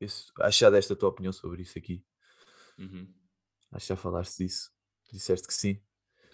Isso 0.00 0.32
acho 0.40 0.58
que 0.58 0.64
já 0.64 0.70
deste 0.70 0.92
a 0.92 0.96
tua 0.96 1.08
opinião 1.08 1.32
sobre 1.32 1.62
isso 1.62 1.78
aqui. 1.78 2.04
Uhum. 2.78 3.12
Acho 3.72 3.86
que 3.86 3.88
já 3.90 3.96
falaste 3.96 4.38
disso. 4.38 4.72
Disseste 5.12 5.46
que 5.46 5.54
sim. 5.54 5.80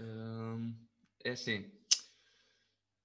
Hum, 0.00 0.76
é 1.24 1.30
assim. 1.30 1.70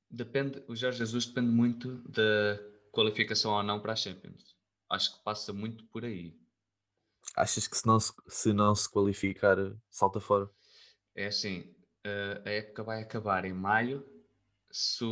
Depende, 0.10 0.64
o 0.68 0.76
Jorge 0.76 1.00
Jesus 1.00 1.26
depende 1.26 1.50
muito 1.52 1.98
da 2.10 2.60
qualificação 2.92 3.52
ou 3.52 3.64
não 3.64 3.80
para 3.80 3.94
a 3.94 3.96
Champions. 3.96 4.56
Acho 4.90 5.18
que 5.18 5.24
passa 5.24 5.54
muito 5.54 5.86
por 5.86 6.04
aí. 6.04 6.38
Achas 7.36 7.68
que 7.68 7.78
se 7.78 7.88
não 7.88 8.00
se, 8.00 8.12
se, 8.28 8.52
não 8.52 8.76
se 8.76 8.90
qualificar, 8.90 9.58
salta 9.90 10.20
fora? 10.20 10.50
É 11.16 11.28
assim, 11.28 11.74
eh, 12.04 12.42
a 12.46 12.50
época 12.50 12.84
vai 12.84 13.02
acabar 13.02 13.46
em 13.46 13.54
maio. 13.54 14.06
Se 14.70 15.06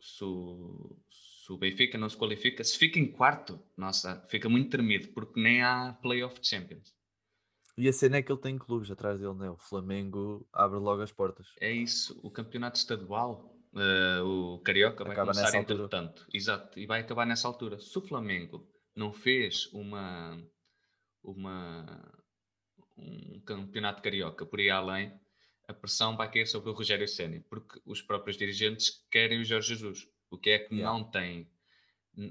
se 0.00 0.24
se 1.48 1.52
o 1.52 1.56
Benfica 1.56 1.96
não 1.96 2.10
se 2.10 2.16
qualifica, 2.16 2.62
se 2.62 2.76
fica 2.76 2.98
em 2.98 3.10
quarto, 3.10 3.58
nossa, 3.74 4.20
fica 4.28 4.50
muito 4.50 4.68
tremido, 4.68 5.08
porque 5.08 5.40
nem 5.40 5.62
há 5.62 5.94
Playoff 6.02 6.38
Champions. 6.42 6.94
E 7.74 7.88
a 7.88 7.92
cena 7.92 8.18
é 8.18 8.22
que 8.22 8.30
ele 8.30 8.40
tem 8.40 8.58
clubes 8.58 8.90
atrás 8.90 9.18
dele, 9.18 9.32
né? 9.32 9.48
O 9.48 9.56
Flamengo 9.56 10.46
abre 10.52 10.78
logo 10.78 11.00
as 11.00 11.10
portas. 11.10 11.46
É 11.58 11.72
isso, 11.72 12.20
o 12.22 12.30
campeonato 12.30 12.76
estadual, 12.76 13.56
uh, 13.72 14.24
o 14.26 14.58
Carioca 14.58 15.04
vai 15.04 15.14
Acaba 15.14 15.32
começar 15.32 15.44
nessa 15.44 15.56
altura. 15.56 15.84
entretanto. 15.84 16.26
Exato, 16.34 16.78
e 16.78 16.84
vai 16.84 17.00
acabar 17.00 17.24
nessa 17.24 17.48
altura. 17.48 17.80
Se 17.80 17.96
o 17.96 18.02
Flamengo 18.02 18.68
não 18.94 19.10
fez 19.10 19.72
uma, 19.72 20.38
uma, 21.22 22.12
um 22.94 23.40
campeonato 23.40 24.02
carioca 24.02 24.44
por 24.44 24.58
aí 24.58 24.68
além, 24.68 25.18
a 25.66 25.72
pressão 25.72 26.14
vai 26.14 26.30
cair 26.30 26.46
sobre 26.46 26.68
o 26.68 26.74
Rogério 26.74 27.08
Ceni, 27.08 27.40
porque 27.40 27.80
os 27.86 28.02
próprios 28.02 28.36
dirigentes 28.36 29.06
querem 29.10 29.40
o 29.40 29.44
Jorge 29.44 29.68
Jesus, 29.68 30.06
o 30.30 30.38
que 30.38 30.50
é 30.50 30.58
que 30.58 30.74
Yeah. 30.74 30.98
não 30.98 31.04
tem, 31.10 31.50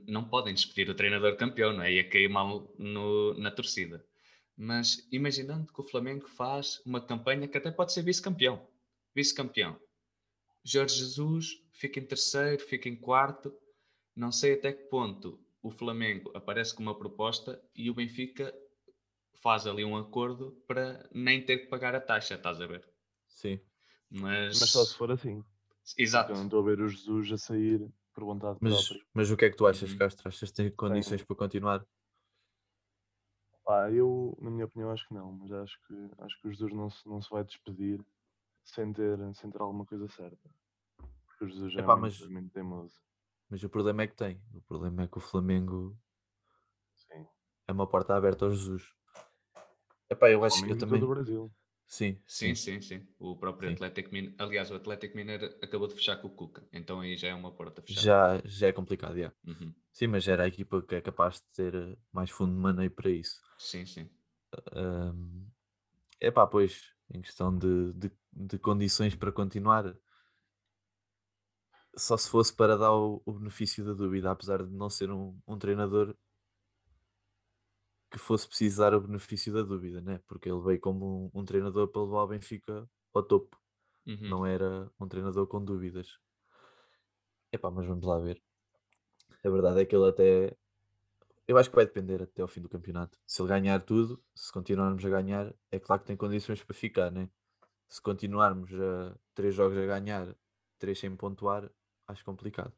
não 0.08 0.24
podem 0.24 0.54
despedir 0.54 0.90
o 0.90 0.96
treinador 0.96 1.36
campeão, 1.38 1.74
não 1.74 1.84
é? 1.84 1.92
Ia 1.94 2.08
cair 2.10 2.30
mal 2.30 2.74
no- 2.78 3.34
na 3.36 3.52
torcida. 3.52 4.06
Mas 4.56 5.08
imaginando 5.12 5.72
que 5.72 5.80
o 5.82 5.84
Flamengo 5.84 6.28
faz 6.28 6.82
uma 6.86 7.00
campanha 7.00 7.48
que 7.48 7.58
até 7.58 7.72
pode 7.72 7.94
ser 7.94 8.02
vice-campeão, 8.04 8.68
vice-campeão. 9.14 9.80
Jorge 10.64 10.98
Jesus 10.98 11.64
fica 11.72 12.00
em 12.00 12.06
terceiro, 12.06 12.62
fica 12.64 12.90
em 12.90 12.96
quarto. 12.96 13.54
Não 14.16 14.32
sei 14.32 14.54
até 14.54 14.74
que 14.74 14.84
ponto 14.90 15.40
o 15.62 15.70
Flamengo 15.72 16.32
aparece 16.36 16.74
com 16.76 16.82
uma 16.84 16.98
proposta 16.98 17.62
e 17.76 17.90
o 17.90 17.94
Benfica 17.94 18.54
faz 19.36 19.68
ali 19.68 19.86
um 19.86 19.96
acordo 19.96 20.52
para 20.68 21.08
nem 21.14 21.46
ter 21.46 21.60
que 21.60 21.68
pagar 21.68 21.96
a 21.96 22.02
taxa, 22.02 22.36
estás 22.36 22.60
a 22.60 22.66
ver? 22.68 22.88
Sim. 23.28 23.60
Mas, 24.10 24.60
Mas 24.60 24.70
só 24.72 24.84
se 24.84 24.96
for 24.96 25.12
assim. 25.12 25.44
Exato, 25.98 26.32
Eu 26.32 26.38
não 26.38 26.46
estou 26.46 26.62
a 26.62 26.64
ver 26.66 26.82
o 26.82 26.88
Jesus 26.90 27.32
a 27.32 27.38
sair 27.38 27.88
por 28.14 28.24
vontade 28.24 28.58
Mas, 28.62 28.88
própria. 28.88 29.08
mas 29.14 29.30
o 29.32 29.38
que 29.38 29.46
é 29.46 29.50
que 29.50 29.56
tu 29.58 29.68
achas, 29.68 29.92
Uhum. 29.92 29.98
Castro? 29.98 30.28
Achas 30.28 30.50
que 30.50 30.56
tem 30.56 30.72
condições 30.72 31.24
para 31.24 31.36
continuar? 31.36 31.86
Pá, 33.64 33.92
eu, 33.92 34.38
na 34.42 34.50
minha 34.50 34.66
opinião, 34.66 34.92
acho 34.92 35.08
que 35.08 35.14
não, 35.14 35.32
mas 35.34 35.52
acho 35.52 35.78
que, 35.88 35.94
acho 36.20 36.42
que 36.42 36.48
o 36.48 36.52
Jesus 36.52 36.74
não 36.74 36.90
se, 36.90 37.08
não 37.08 37.22
se 37.22 37.30
vai 37.30 37.44
despedir 37.44 38.04
sem 38.64 38.92
ter, 38.94 39.18
sem 39.36 39.52
ter 39.52 39.62
alguma 39.62 39.86
coisa 39.86 40.08
certa. 40.08 40.50
Porque 41.26 41.46
o 41.46 41.50
Jesus 41.50 41.74
já 41.74 41.82
Epá, 41.82 41.94
é 41.94 41.96
muito, 41.98 42.20
mas- 42.20 42.30
muito 42.30 42.50
teimoso. 42.52 42.96
Mas 43.50 43.64
o 43.64 43.70
problema 43.70 44.04
é 44.04 44.08
que 44.08 44.16
tem. 44.16 44.42
O 44.54 44.62
problema 44.62 45.04
é 45.04 45.08
que 45.08 45.18
o 45.18 45.22
Flamengo 45.22 45.98
Sim. 46.96 47.26
é 47.68 47.72
uma 47.72 47.88
porta 47.88 48.16
aberta 48.16 48.46
ao 48.46 48.52
Jesus. 48.52 48.84
Epá, 50.10 50.30
eu 50.30 50.44
acho 50.44 50.64
que 50.66 50.72
eu 50.72 50.78
também. 50.78 51.02
Sim, 51.88 52.18
sim, 52.28 52.54
sim, 52.56 52.82
sim. 52.82 53.08
O 53.20 53.36
próprio 53.36 53.70
Sim. 53.70 53.76
Atlético 53.76 54.12
Mineiro, 54.14 54.36
aliás, 54.40 54.70
o 54.72 54.76
Atlético 54.76 55.16
Mineiro 55.16 55.46
acabou 55.62 55.88
de 55.88 55.96
fechar 55.96 56.18
com 56.18 56.28
o 56.28 56.32
Cuca, 56.36 56.68
então 56.74 57.00
aí 57.00 57.16
já 57.18 57.30
é 57.30 57.34
uma 57.34 57.52
porta 57.52 57.82
fechada. 57.82 58.12
Já, 58.12 58.42
já 58.46 58.68
é 58.68 58.72
complicado, 58.74 59.18
já. 59.18 59.32
Uhum. 59.46 59.74
Sim, 59.94 60.08
mas 60.08 60.28
era 60.28 60.44
a 60.44 60.48
equipa 60.48 60.82
que 60.82 60.96
é 60.96 61.02
capaz 61.02 61.36
de 61.36 61.44
ter 61.54 61.74
eh, 61.76 61.98
mais 62.12 62.30
fundo 62.30 62.54
de 62.54 62.60
maneio 62.60 62.92
para 62.92 63.10
isso. 63.10 63.40
Sim, 63.58 63.86
sim. 63.86 64.10
É 66.20 66.32
pá, 66.32 66.46
pois, 66.48 66.94
em 67.14 67.22
questão 67.22 67.56
de, 67.58 67.94
de, 67.94 68.12
de 68.32 68.60
condições 68.60 69.16
para 69.16 69.32
continuar, 69.32 69.96
só 71.98 72.16
se 72.18 72.30
fosse 72.30 72.54
para 72.54 72.78
dar 72.78 72.94
o, 72.94 73.22
o 73.26 73.34
benefício 73.34 73.84
da 73.86 73.94
dúvida, 73.94 74.32
apesar 74.32 74.64
de 74.64 74.72
não 74.72 74.90
ser 74.90 75.12
um, 75.12 75.38
um 75.48 75.58
treinador 75.58 76.16
que 78.18 78.24
fosse 78.26 78.48
precisar 78.48 78.94
o 78.94 79.02
benefício 79.02 79.54
da 79.54 79.62
dúvida, 79.62 80.02
né? 80.02 80.20
Porque 80.28 80.50
ele 80.50 80.62
veio 80.62 80.80
como 80.80 81.32
um, 81.36 81.42
um 81.42 81.46
treinador 81.46 81.88
para 81.90 82.02
levar 82.02 82.24
o 82.24 82.28
Benfica 82.28 82.90
ao 83.14 83.24
topo, 83.24 83.58
Uhum. 84.08 84.30
não 84.30 84.46
era 84.46 84.92
um 85.00 85.08
treinador 85.08 85.48
com 85.48 85.64
dúvidas. 85.64 86.20
Epá, 87.52 87.70
mas 87.72 87.86
vamos 87.86 88.06
lá 88.06 88.20
ver. 88.20 88.42
A 89.44 89.50
verdade 89.50 89.82
é 89.82 89.86
que 89.86 89.96
ele 89.96 90.08
até. 90.10 90.56
Eu 91.48 91.58
acho 91.58 91.70
que 91.70 91.76
vai 91.76 91.86
depender 91.86 92.22
até 92.22 92.42
ao 92.42 92.48
fim 92.48 92.62
do 92.62 92.70
campeonato. 92.70 93.18
Se 93.26 93.42
ele 93.42 93.50
ganhar 93.50 93.80
tudo, 93.82 94.24
se 94.36 94.52
continuarmos 94.52 95.04
a 95.06 95.10
ganhar, 95.10 95.54
é 95.72 95.80
claro 95.80 96.02
que 96.02 96.08
tem 96.08 96.18
condições 96.18 96.64
para 96.64 96.76
ficar, 96.76 97.12
né? 97.12 97.30
Se 97.90 98.02
continuarmos 98.02 98.72
a 98.74 99.18
três 99.36 99.56
jogos 99.56 99.78
a 99.78 99.86
ganhar, 99.86 100.36
três 100.80 101.00
sem 101.00 101.16
pontuar, 101.16 101.72
acho 102.08 102.26
complicado. 102.26 102.74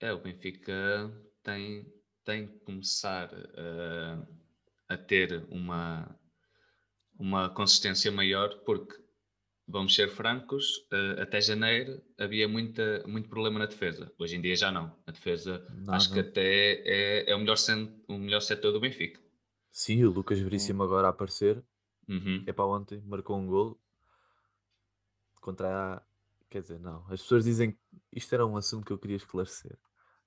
É, 0.00 0.12
o 0.12 0.20
Benfica 0.20 1.10
tem, 1.42 1.86
tem 2.26 2.48
que 2.48 2.58
começar 2.58 3.30
eh, 3.32 4.18
a 4.88 4.96
ter 4.96 5.46
uma, 5.48 6.18
uma 7.16 7.48
consistência 7.48 8.10
maior, 8.10 8.52
porque, 8.64 8.94
vamos 9.66 9.94
ser 9.94 10.10
francos, 10.10 10.86
eh, 10.92 11.22
até 11.22 11.40
janeiro 11.40 12.02
havia 12.18 12.48
muita, 12.48 13.04
muito 13.06 13.28
problema 13.28 13.60
na 13.60 13.66
defesa. 13.66 14.12
Hoje 14.18 14.36
em 14.36 14.42
dia 14.42 14.56
já 14.56 14.72
não. 14.72 14.94
A 15.06 15.12
defesa 15.12 15.64
Não, 15.70 15.94
acho 15.94 16.12
que 16.12 16.18
até 16.18 16.82
é, 16.84 17.30
é 17.30 17.34
o, 17.34 17.38
melhor 17.38 17.56
o 18.08 18.18
melhor 18.18 18.40
setor 18.40 18.72
do 18.72 18.80
Benfica. 18.80 19.20
Sim, 19.70 20.02
o 20.04 20.10
Lucas 20.10 20.40
Veríssimo 20.40 20.82
agora 20.82 21.06
a 21.06 21.10
aparecer. 21.10 21.64
Uhum. 22.08 22.42
É 22.44 22.52
para 22.52 22.66
ontem, 22.66 23.00
marcou 23.06 23.38
um 23.38 23.46
golo 23.46 23.80
contra 25.40 25.94
a. 25.94 26.02
Quer 26.50 26.62
dizer, 26.62 26.80
não. 26.80 27.04
As 27.08 27.22
pessoas 27.22 27.44
dizem 27.44 27.72
que 27.72 27.78
isto 28.12 28.34
era 28.34 28.46
um 28.46 28.56
assunto 28.56 28.84
que 28.84 28.92
eu 28.92 28.98
queria 28.98 29.16
esclarecer. 29.16 29.78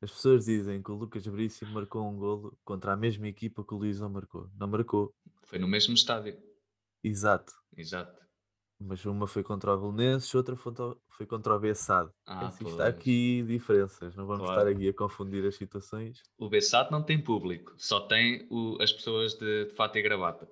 As 0.01 0.12
pessoas 0.12 0.46
dizem 0.46 0.82
que 0.82 0.91
o 0.91 0.96
Lucas 0.96 1.25
Veríssimo 1.25 1.72
marcou 1.74 2.08
um 2.10 2.15
golo 2.18 2.58
contra 2.63 2.94
a 2.94 2.98
mesma 2.98 3.27
equipa 3.27 3.63
que 3.65 3.74
o 3.74 3.77
Luís 3.77 4.00
não 4.00 4.10
marcou. 4.10 4.50
Não 4.58 4.68
marcou. 4.68 5.13
Foi 5.44 5.60
no 5.60 5.68
mesmo 5.68 5.94
estádio. 5.94 6.38
Exato. 7.03 7.53
Exato. 7.75 8.18
Mas 8.82 9.06
uma 9.06 9.27
foi 9.27 9.44
contra 9.44 9.74
o 9.75 9.91
Belenenses, 9.91 10.34
outra 10.34 10.56
foi 10.56 11.25
contra- 11.27 11.53
o 11.53 11.60
Bessado. 11.60 12.13
Ah, 12.25 12.46
Existe 12.46 12.63
pois. 12.63 12.79
aqui 12.79 13.44
diferenças. 13.44 14.15
Não 14.15 14.25
vamos 14.25 14.46
Claro. 14.46 14.62
estar 14.62 14.72
aqui 14.74 14.88
a 14.88 14.94
confundir 14.94 15.46
as 15.46 15.56
situações. 15.58 16.24
O 16.38 16.48
Bessat 16.48 16.89
não 16.89 17.03
tem 17.03 17.22
público, 17.22 17.74
só 17.77 18.00
tem 18.08 18.48
o- 18.50 18.77
as 18.82 18.94
pessoas 18.94 19.34
de, 19.34 19.65
de 19.65 19.75
fato 19.75 19.98
e 19.98 20.01
gravata. 20.01 20.50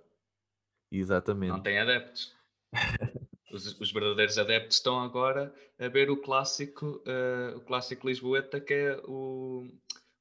Exatamente. 0.91 1.51
Não 1.51 1.61
tem 1.63 1.79
adeptos. 1.79 2.35
Os, 3.57 3.79
os 3.79 3.91
verdadeiros 3.91 4.37
adeptos 4.37 4.77
estão 4.77 4.99
agora 4.99 5.53
a 5.79 5.87
ver 5.87 6.09
o 6.09 6.17
clássico, 6.17 7.01
eh, 7.05 7.53
o 7.55 7.61
clássico 7.61 8.07
Lisboeta, 8.07 8.59
que 8.61 8.73
é 8.73 9.01
o, 9.05 9.67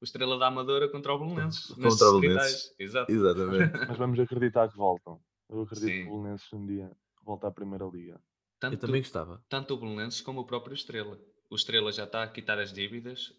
o 0.01 0.03
Estrela 0.03 0.37
da 0.37 0.47
Amadora 0.47 0.89
contra 0.89 1.13
o 1.13 1.19
Belenenses. 1.19 1.67
Contra 1.67 2.09
o 2.09 2.19
Belenenses. 2.19 2.73
Exato. 2.79 3.11
Exatamente. 3.11 3.73
Mas 3.87 3.97
vamos 3.97 4.19
acreditar 4.19 4.69
que 4.69 4.77
voltam. 4.77 5.19
Eu 5.49 5.61
acredito 5.61 5.85
Sim. 5.89 6.03
que 6.03 6.09
o 6.09 6.17
Belenenses 6.21 6.51
um 6.53 6.65
dia 6.65 6.91
volta 7.23 7.47
à 7.47 7.51
Primeira 7.51 7.85
Liga. 7.85 8.13
Eu 8.13 8.19
Tanto, 8.59 8.77
também 8.77 9.01
gostava. 9.01 9.43
tanto 9.47 9.73
o 9.75 9.77
Belenenses 9.77 10.21
como 10.21 10.41
o 10.41 10.45
próprio 10.45 10.73
Estrela. 10.73 11.19
O 11.49 11.55
Estrela 11.55 11.91
já 11.91 12.03
está 12.05 12.23
a 12.23 12.27
quitar 12.27 12.59
as 12.59 12.73
dívidas. 12.73 13.31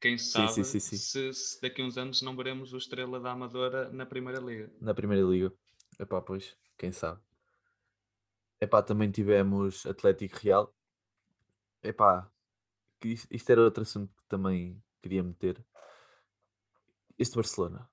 Quem 0.00 0.16
Sim, 0.18 0.30
sabe 0.30 0.52
sim, 0.52 0.64
sim, 0.64 0.80
sim. 0.80 0.96
Se, 0.96 1.32
se 1.32 1.60
daqui 1.60 1.82
a 1.82 1.84
uns 1.84 1.96
anos 1.98 2.22
não 2.22 2.36
veremos 2.36 2.72
o 2.72 2.76
Estrela 2.76 3.18
da 3.18 3.32
Amadora 3.32 3.90
na 3.90 4.06
Primeira 4.06 4.40
Liga. 4.40 4.70
Na 4.80 4.94
Primeira 4.94 5.24
Liga. 5.26 5.52
Epá, 5.98 6.20
pois, 6.20 6.56
quem 6.76 6.92
sabe. 6.92 7.20
Epá, 8.60 8.82
também 8.82 9.10
tivemos 9.10 9.84
Atlético 9.86 10.38
Real. 10.38 10.74
Epá, 11.82 12.30
isto, 13.04 13.28
isto 13.30 13.50
era 13.50 13.62
outro 13.62 13.82
assunto 13.82 14.14
que 14.14 14.26
também 14.28 14.82
queria 15.02 15.22
meter. 15.22 15.64
Este 17.18 17.36
Barcelona. 17.36 17.88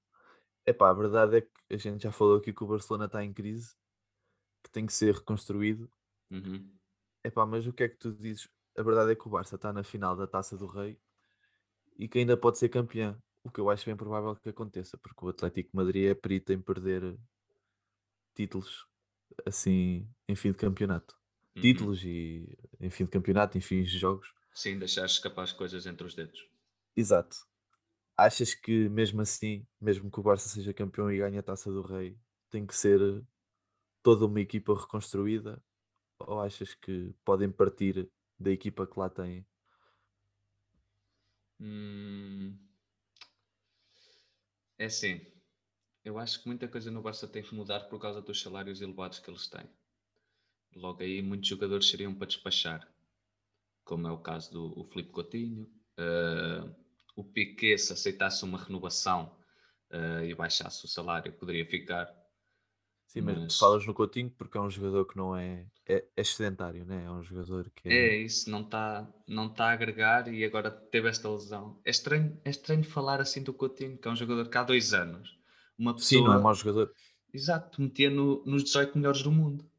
Epá, 0.65 0.89
a 0.89 0.93
verdade 0.93 1.37
é 1.37 1.41
que 1.41 1.73
a 1.73 1.77
gente 1.77 2.03
já 2.03 2.11
falou 2.11 2.37
aqui 2.37 2.53
que 2.53 2.63
o 2.63 2.67
Barcelona 2.67 3.05
está 3.05 3.23
em 3.23 3.33
crise, 3.33 3.75
que 4.63 4.71
tem 4.71 4.85
que 4.85 4.93
ser 4.93 5.15
reconstruído. 5.15 5.91
Uhum. 6.29 6.73
Epá, 7.23 7.45
mas 7.45 7.67
o 7.67 7.73
que 7.73 7.83
é 7.83 7.89
que 7.89 7.97
tu 7.97 8.13
dizes? 8.13 8.49
A 8.77 8.83
verdade 8.83 9.11
é 9.11 9.15
que 9.15 9.27
o 9.27 9.29
Barça 9.29 9.55
está 9.55 9.73
na 9.73 9.83
final 9.83 10.15
da 10.15 10.25
Taça 10.25 10.57
do 10.57 10.65
Rei 10.65 10.99
e 11.97 12.07
que 12.07 12.19
ainda 12.19 12.37
pode 12.37 12.57
ser 12.57 12.69
campeão. 12.69 13.21
O 13.43 13.51
que 13.51 13.59
eu 13.59 13.69
acho 13.69 13.85
bem 13.85 13.95
provável 13.95 14.35
que 14.35 14.49
aconteça, 14.49 14.97
porque 14.97 15.25
o 15.25 15.29
Atlético 15.29 15.75
Madrid 15.75 16.09
é 16.09 16.13
perito 16.13 16.53
em 16.53 16.61
perder 16.61 17.19
títulos 18.33 18.87
assim 19.45 20.07
em 20.27 20.35
fim 20.35 20.51
de 20.51 20.57
campeonato. 20.57 21.15
Uhum. 21.55 21.61
Títulos 21.61 22.03
e 22.03 22.57
em 22.79 22.89
fim 22.89 23.05
de 23.05 23.11
campeonato, 23.11 23.57
em 23.57 23.61
fins 23.61 23.89
de 23.91 23.97
jogos. 23.97 24.33
Sim, 24.53 24.79
deixar 24.79 25.05
escapar 25.05 25.43
as 25.43 25.51
coisas 25.51 25.85
entre 25.85 26.07
os 26.07 26.13
dedos. 26.15 26.47
Exato. 26.95 27.37
Achas 28.17 28.55
que 28.55 28.89
mesmo 28.89 29.21
assim, 29.21 29.67
mesmo 29.81 30.11
que 30.11 30.19
o 30.19 30.23
Barça 30.23 30.49
seja 30.49 30.73
campeão 30.73 31.11
e 31.11 31.17
ganhe 31.19 31.37
a 31.37 31.43
Taça 31.43 31.71
do 31.71 31.81
Rei, 31.81 32.17
tem 32.49 32.65
que 32.65 32.75
ser 32.75 32.99
toda 34.03 34.25
uma 34.25 34.41
equipa 34.41 34.73
reconstruída? 34.79 35.63
Ou 36.19 36.41
achas 36.41 36.73
que 36.75 37.13
podem 37.25 37.51
partir 37.51 38.09
da 38.39 38.51
equipa 38.51 38.87
que 38.87 38.99
lá 38.99 39.09
têm? 39.09 39.45
Hum, 41.59 42.59
É 44.77 44.85
assim, 44.85 45.21
eu 46.05 46.19
acho 46.19 46.41
que 46.41 46.47
muita 46.47 46.67
coisa 46.67 46.91
no 46.91 47.01
Barça 47.01 47.27
tem 47.27 47.43
que 47.43 47.55
mudar 47.55 47.81
por 47.89 47.99
causa 47.99 48.21
dos 48.21 48.41
salários 48.41 48.81
elevados 48.81 49.19
que 49.19 49.29
eles 49.29 49.47
têm. 49.47 49.67
Logo 50.75 51.01
aí, 51.01 51.21
muitos 51.21 51.47
jogadores 51.47 51.87
seriam 51.89 52.13
para 52.13 52.27
despachar, 52.27 52.85
como 53.85 54.07
é 54.07 54.11
o 54.11 54.19
caso 54.19 54.51
do 54.51 54.79
o 54.79 54.85
Filipe 54.85 55.11
Coutinho. 55.11 55.69
eh, 55.97 56.63
o 57.15 57.23
Piquet, 57.23 57.77
se 57.79 57.93
aceitasse 57.93 58.43
uma 58.45 58.57
renovação 58.57 59.37
eh, 59.91 60.27
e 60.27 60.35
baixasse 60.35 60.85
o 60.85 60.89
salário, 60.89 61.33
poderia 61.33 61.65
ficar. 61.65 62.07
Sim, 63.05 63.21
mas 63.21 63.37
Mas 63.43 63.57
falas 63.57 63.85
no 63.85 63.93
Coutinho 63.93 64.31
porque 64.31 64.57
é 64.57 64.61
um 64.61 64.69
jogador 64.69 65.05
que 65.05 65.15
não 65.17 65.35
é, 65.35 65.67
é, 65.87 66.03
é 66.15 66.23
sedentário, 66.23 66.83
né? 66.85 67.03
É 67.05 67.11
um 67.11 67.21
jogador 67.23 67.69
que 67.71 67.89
é. 67.89 68.13
é 68.13 68.17
isso, 68.17 68.49
não 68.49 68.61
está 68.61 69.07
não 69.27 69.47
tá 69.53 69.65
a 69.69 69.71
agregar 69.73 70.27
e 70.33 70.43
agora 70.43 70.71
teve 70.71 71.07
esta 71.09 71.29
lesão. 71.29 71.79
É 71.85 71.89
estranho, 71.91 72.39
é 72.45 72.49
estranho 72.49 72.83
falar 72.83 73.21
assim 73.21 73.43
do 73.43 73.53
Coutinho, 73.53 73.97
que 73.99 74.07
é 74.07 74.11
um 74.11 74.15
jogador 74.15 74.49
que 74.49 74.57
há 74.57 74.63
dois 74.63 74.93
anos, 74.93 75.37
uma 75.81 75.95
Sim, 75.97 76.21
não 76.21 76.33
é 76.33 76.37
pessoa, 76.37 76.39
mau 76.39 76.53
jogador. 76.53 76.93
exato, 77.33 77.81
metia 77.81 78.09
no, 78.09 78.43
nos 78.45 78.63
18 78.65 78.97
melhores 78.97 79.23
do 79.23 79.31
mundo. 79.31 79.69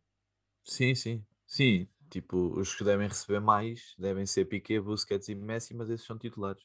Sim, 0.65 0.95
sim. 0.97 1.25
Sim, 1.47 1.89
tipo, 2.11 2.37
os 2.59 2.75
que 2.75 2.83
devem 2.85 3.07
receber 3.09 3.41
mais 3.41 3.95
devem 3.99 4.27
ser 4.27 4.47
Piqué, 4.47 4.81
Busquets 4.81 5.29
e 5.29 5.35
Messi, 5.37 5.75
mas 5.75 5.89
esses 5.91 6.07
são 6.07 6.19
titulares. 6.19 6.63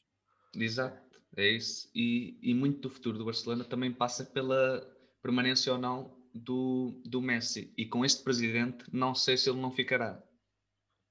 Exato, 0.54 1.20
é 1.36 1.48
isso. 1.48 1.90
E, 1.94 2.38
e 2.42 2.54
muito 2.54 2.80
do 2.80 2.90
futuro 2.90 3.16
do 3.18 3.24
Barcelona 3.24 3.64
também 3.64 3.92
passa 3.92 4.24
pela 4.24 4.80
permanência 5.22 5.72
ou 5.72 5.78
não 5.78 6.16
do, 6.34 7.00
do 7.04 7.20
Messi. 7.22 7.72
E 7.76 7.86
com 7.86 8.04
este 8.04 8.22
presidente, 8.22 8.84
não 8.92 9.14
sei 9.14 9.36
se 9.36 9.48
ele 9.50 9.60
não 9.60 9.70
ficará. 9.72 10.22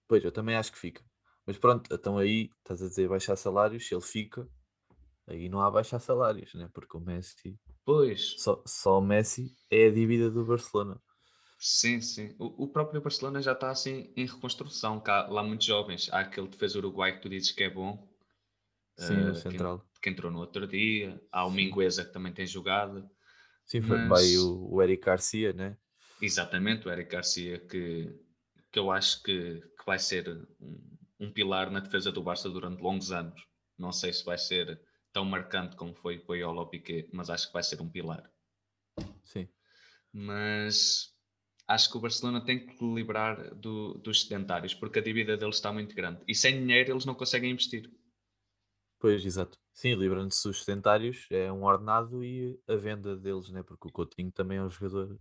Pois, 0.08 0.24
eu 0.24 0.32
também 0.32 0.56
acho 0.56 0.72
que 0.72 0.78
fica. 0.78 1.04
Mas 1.46 1.58
pronto, 1.58 1.94
então 1.94 2.18
aí 2.18 2.50
estás 2.60 2.82
a 2.82 2.88
dizer 2.88 3.08
baixar 3.10 3.36
salários, 3.36 3.88
se 3.88 3.94
ele 3.96 4.02
fica, 4.02 4.48
aí 5.28 5.50
não 5.50 5.62
há 5.62 5.72
baixar 5.72 6.00
salários, 6.00 6.54
né? 6.56 6.70
Porque 6.74 6.98
o 6.98 7.02
Messi, 7.02 7.60
Pois, 7.88 8.24
só, 8.36 8.64
só 8.66 9.00
o 9.00 9.02
Messi 9.02 9.54
é 9.70 9.88
a 9.88 9.92
dívida 9.92 10.32
do 10.32 10.46
Barcelona. 10.46 11.02
sim, 11.60 12.02
sim. 12.02 12.36
O, 12.40 12.64
o 12.66 12.68
próprio 12.68 13.02
Barcelona 13.02 13.42
já 13.42 13.54
está 13.54 13.70
assim 13.72 14.12
em 14.16 14.26
reconstrução. 14.26 15.00
Cá, 15.00 15.28
lá 15.28 15.44
muitos 15.44 15.66
jovens. 15.68 16.10
Há 16.12 16.20
aquele 16.22 16.48
defesa 16.48 16.78
Uruguai 16.78 17.16
que 17.16 17.22
tu 17.22 17.30
dizes 17.30 17.52
que 17.52 17.64
é 17.64 17.70
bom, 17.70 18.08
Sim, 18.96 19.24
eh, 19.26 19.32
o 19.32 19.34
que, 19.48 19.60
central. 19.60 19.88
que 20.02 20.10
entrou 20.10 20.32
no 20.32 20.40
outro 20.40 20.68
dia. 20.68 21.22
Há 21.32 21.46
o 21.46 21.52
Mingueza 21.52 22.06
que 22.06 22.14
também 22.14 22.34
tem 22.34 22.48
jogado. 22.48 23.10
Sim, 23.66 23.82
foi, 23.84 24.00
Mas, 24.00 24.38
o, 24.38 24.68
o 24.72 24.82
Eric 24.82 25.06
Garcia, 25.06 25.54
né? 25.54 25.78
exatamente, 26.22 26.88
o 26.88 26.92
Eric 26.92 27.12
Garcia, 27.12 27.60
que, 27.60 28.14
que 28.72 28.80
eu 28.80 28.92
acho 28.92 29.22
que, 29.24 29.62
que 29.62 29.86
vai 29.86 30.00
ser 30.00 30.30
um, 30.60 30.80
um 31.20 31.32
pilar 31.32 31.72
na 31.72 31.80
defesa 31.80 32.12
do 32.12 32.24
Barça 32.24 32.50
durante 32.50 32.82
longos 32.82 33.12
anos. 33.12 33.42
Não 33.78 33.92
sei 33.92 34.14
se 34.14 34.24
vai 34.26 34.38
ser 34.38 34.80
tão 35.18 35.26
marcante 35.26 35.76
como 35.76 35.96
foi 35.96 36.24
o 36.28 36.36
Iola 36.36 36.62
ou 36.62 36.68
Piqué, 36.68 37.10
mas 37.12 37.32
acho 37.32 37.48
que 37.48 37.54
vai 37.54 37.64
ser 37.64 37.82
um 37.82 37.90
pilar. 37.90 38.24
Sim. 39.24 39.48
Mas 40.12 41.14
acho 41.68 41.90
que 41.92 41.98
o 41.98 42.02
Barcelona 42.02 42.44
tem 42.44 42.66
que 42.66 42.84
livrar 42.94 43.54
do- 43.56 43.96
dos 43.96 44.24
sedentários, 44.24 44.74
porque 44.74 45.00
a 45.00 45.02
dívida 45.02 45.38
deles 45.38 45.56
está 45.56 45.72
muito 45.72 45.96
grande. 45.96 46.22
E 46.28 46.36
sem 46.36 46.60
dinheiro 46.60 46.92
eles 46.92 47.06
não 47.06 47.16
conseguem 47.16 47.52
investir. 47.52 47.90
Pois, 49.00 49.26
exato. 49.26 49.60
Sim, 49.74 49.96
livrando-se 49.96 50.48
dos 50.48 50.64
sedentários, 50.64 51.26
é 51.32 51.52
um 51.52 51.64
ordenado 51.64 52.24
e 52.24 52.60
a 52.68 52.76
venda 52.76 53.16
deles, 53.16 53.50
né? 53.50 53.64
Porque 53.64 53.88
o 53.88 53.92
Coutinho 53.92 54.32
também 54.32 54.58
é 54.60 54.64
um 54.64 54.70
jogador 54.70 55.20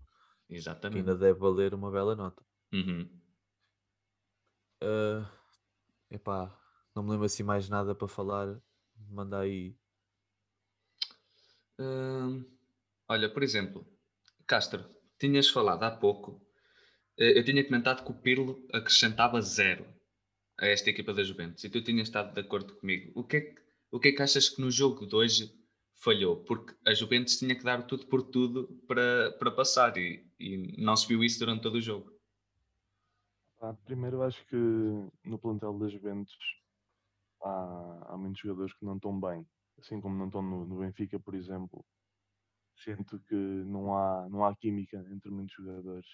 que 0.91 0.99
Exatamente. 0.99 0.99
ainda 0.99 1.17
deve 1.17 1.39
valer 1.39 1.75
uma 1.75 1.91
bela 1.91 2.17
nota. 2.17 2.45
Uhum. 2.73 3.11
Ah, 4.81 5.31
epá, 6.11 6.59
não 6.95 7.03
me 7.03 7.11
lembro 7.13 7.27
assim 7.27 7.43
mais 7.43 7.69
nada 7.69 7.95
para 7.95 8.09
falar. 8.09 8.61
Manda 9.09 9.41
aí. 9.41 9.77
Olha, 13.09 13.29
por 13.33 13.43
exemplo, 13.43 13.87
Castro, 14.47 14.85
tinhas 15.19 15.49
falado 15.49 15.83
há 15.85 15.91
pouco, 15.91 16.41
eh, 17.19 17.39
eu 17.39 17.45
tinha 17.45 17.65
comentado 17.65 18.05
que 18.05 18.11
o 18.11 18.15
Pirlo 18.15 18.67
acrescentava 18.73 19.41
zero 19.41 19.87
a 20.59 20.67
esta 20.67 20.91
equipa 20.91 21.13
da 21.13 21.23
Juventus 21.23 21.63
e 21.65 21.71
tu 21.71 21.83
tinhas 21.83 22.09
estado 22.09 22.33
de 22.33 22.41
acordo 22.41 22.75
comigo. 22.77 23.13
O 23.15 23.25
que 23.25 23.37
é 23.37 23.41
que, 23.41 23.63
o 23.91 24.01
que, 24.01 24.09
é 24.09 24.13
que 24.13 24.23
achas 24.23 24.49
que 24.49 24.61
no 24.61 24.71
jogo 24.71 25.07
de 25.07 25.15
hoje 25.15 25.55
falhou? 25.95 26.37
Porque 26.45 26.75
a 26.85 26.95
Juventus 26.95 27.39
tinha 27.39 27.55
que 27.55 27.65
dar 27.65 27.87
tudo 27.87 28.07
por 28.07 28.23
tudo 28.23 28.69
para, 28.87 29.33
para 29.39 29.51
passar 29.51 29.97
e, 29.97 30.27
e 30.39 30.83
não 30.83 30.97
se 30.97 31.07
viu 31.07 31.23
isso 31.23 31.39
durante 31.39 31.63
todo 31.63 31.77
o 31.77 31.81
jogo. 31.81 32.13
Pá, 33.59 33.73
primeiro, 33.85 34.23
acho 34.23 34.45
que 34.47 34.57
no 35.25 35.39
plantel 35.39 35.79
das 35.79 35.93
Juventus 35.93 36.37
há, 37.43 38.09
há 38.11 38.17
muitos 38.17 38.41
jogadores 38.41 38.75
que 38.75 38.85
não 38.85 38.97
estão 38.97 39.19
bem, 39.19 39.47
assim 39.79 40.01
como 40.01 40.17
não 40.17 40.27
estão 40.27 40.43
no, 40.43 40.67
no 40.67 40.79
Benfica, 40.79 41.19
por 41.19 41.35
exemplo. 41.35 41.85
Sinto 42.77 43.19
que 43.21 43.35
não 43.35 43.97
há, 43.97 44.29
não 44.29 44.45
há 44.45 44.55
química 44.55 44.99
entre 45.11 45.31
muitos 45.31 45.55
jogadores 45.55 46.07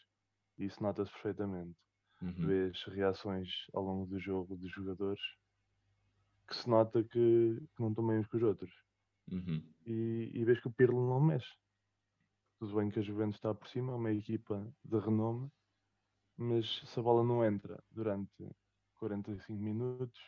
e 0.58 0.66
isso 0.66 0.82
nota-se 0.82 1.12
perfeitamente. 1.12 1.76
Uhum. 2.20 2.46
Vês 2.46 2.84
reações 2.84 3.48
ao 3.74 3.82
longo 3.82 4.06
do 4.06 4.18
jogo 4.18 4.56
dos 4.56 4.70
jogadores 4.70 5.20
que 6.46 6.56
se 6.56 6.68
nota 6.68 7.02
que, 7.02 7.08
que 7.74 7.80
não 7.80 7.88
estão 7.88 8.06
bem 8.06 8.18
uns 8.18 8.26
com 8.26 8.36
os 8.36 8.42
outros. 8.42 8.72
Uhum. 9.30 9.62
E, 9.86 10.30
e 10.34 10.44
vês 10.44 10.60
que 10.60 10.68
o 10.68 10.72
Pirlo 10.72 11.08
não 11.08 11.20
mexe. 11.20 11.56
Tudo 12.58 12.76
bem 12.76 12.90
que 12.90 13.00
a 13.00 13.02
Juventus 13.02 13.36
está 13.36 13.52
por 13.54 13.66
cima, 13.68 13.92
é 13.92 13.96
uma 13.96 14.12
equipa 14.12 14.64
de 14.84 14.98
renome, 14.98 15.50
mas 16.36 16.80
se 16.84 17.00
a 17.00 17.02
bola 17.02 17.24
não 17.24 17.44
entra 17.44 17.82
durante 17.90 18.48
45 18.96 19.52
minutos, 19.60 20.20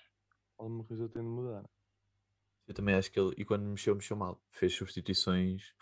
alguma 0.59 0.85
coisa 0.85 1.09
tem 1.09 1.23
de 1.23 1.29
mudar. 1.29 1.65
Eu 2.67 2.75
também 2.75 2.95
acho 2.95 3.11
que 3.11 3.21
ele, 3.21 3.35
e 3.37 3.45
quando 3.45 3.65
mexeu, 3.65 3.95
mexeu 3.95 4.17
mal. 4.17 4.43
Fez 4.51 4.75
substituições, 4.75 5.75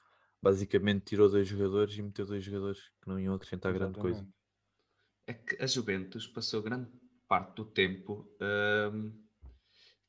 basicamente 0.43 1.05
tirou 1.05 1.31
dois 1.31 1.47
jogadores 1.47 1.97
e 1.97 2.03
meteu 2.03 2.27
dois 2.27 2.45
jogadores 2.45 2.81
que 3.01 3.09
não 3.09 3.19
iam 3.21 3.35
acrescentar 3.35 3.73
grande 3.73 3.99
coisa. 3.99 4.19
Exatamente. 4.19 4.43
É 5.27 5.35
que 5.35 5.63
a 5.63 5.67
Juventus 5.67 6.27
passou 6.27 6.61
grande 6.63 6.91
parte 7.29 7.55
do 7.55 7.65
tempo. 7.65 8.29
hum, 8.93 9.13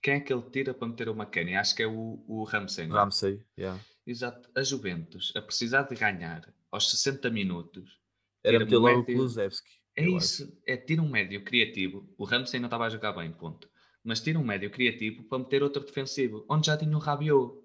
quem 0.01 0.15
é 0.15 0.19
que 0.19 0.33
ele 0.33 0.41
tira 0.49 0.73
para 0.73 0.87
meter 0.87 1.07
o 1.07 1.13
McKennie? 1.13 1.55
Acho 1.55 1.75
que 1.75 1.83
é 1.83 1.87
o, 1.87 2.23
o 2.27 2.43
Ramsey. 2.43 2.87
não 2.87 2.97
é? 2.97 2.99
Ramsey, 2.99 3.45
yeah. 3.57 3.79
Exato. 4.05 4.49
A 4.53 4.61
Juventus, 4.61 5.31
a 5.35 5.41
precisar 5.41 5.83
de 5.83 5.95
ganhar 5.95 6.53
aos 6.69 6.91
60 6.91 7.29
minutos, 7.29 8.01
Era 8.43 8.59
meter 8.59 8.75
um 8.77 8.81
logo 8.81 8.99
o 8.99 9.05
Kulusevski. 9.05 9.71
é 9.95 10.09
isso. 10.09 10.43
acho. 10.43 10.57
É 10.67 10.75
tira 10.75 11.01
um 11.01 11.09
médio 11.09 11.41
criativo. 11.45 12.13
O 12.17 12.25
Ramsey 12.25 12.59
não 12.59 12.67
estava 12.67 12.85
a 12.85 12.89
jogar 12.89 13.13
bem, 13.13 13.31
ponto. 13.31 13.69
Mas 14.03 14.19
tira 14.19 14.37
um 14.37 14.43
médio 14.43 14.69
criativo 14.69 15.23
para 15.23 15.39
meter 15.39 15.63
outro 15.63 15.83
defensivo, 15.83 16.45
onde 16.49 16.67
já 16.67 16.77
tinha 16.77 16.95
o 16.95 16.99
Rabiot. 16.99 17.57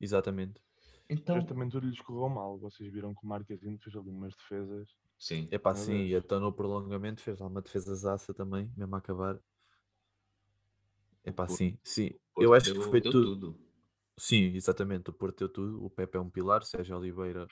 Exatamente. 0.00 0.60
Então, 1.08 1.36
Justamente 1.36 1.72
tudo 1.72 1.86
lhes 1.86 2.00
correu 2.00 2.28
mal. 2.28 2.58
Vocês 2.58 2.90
viram 2.92 3.14
que 3.14 3.24
o 3.24 3.28
Marquezine 3.28 3.78
fez 3.78 3.94
ali 3.94 4.10
umas 4.10 4.34
defesas. 4.34 4.88
sim. 5.18 5.48
Epá, 5.52 5.72
Meu 5.74 5.84
sim, 5.84 6.06
e 6.06 6.16
até 6.16 6.38
no 6.38 6.52
prolongamento 6.52 7.20
fez 7.22 7.38
lá 7.38 7.46
uma 7.46 7.62
defesa 7.62 7.94
zaça 7.94 8.34
também, 8.34 8.72
mesmo 8.76 8.94
a 8.94 8.98
acabar. 8.98 9.38
Epá, 11.24 11.46
Porto- 11.46 11.58
sim, 11.58 11.78
sim. 11.84 12.10
Porto 12.34 12.44
Eu 12.44 12.54
acho 12.54 12.74
que 12.74 12.82
foi 12.82 13.00
tudo. 13.00 13.22
tudo. 13.22 13.60
Sim, 14.18 14.54
exatamente. 14.54 15.10
O 15.10 15.12
Porto 15.12 15.38
deu 15.38 15.48
tudo. 15.48 15.84
O 15.84 15.90
Pepe 15.90 16.16
é 16.16 16.20
um 16.20 16.30
pilar. 16.30 16.64
Sérgio 16.64 16.96
Oliveira, 16.96 17.46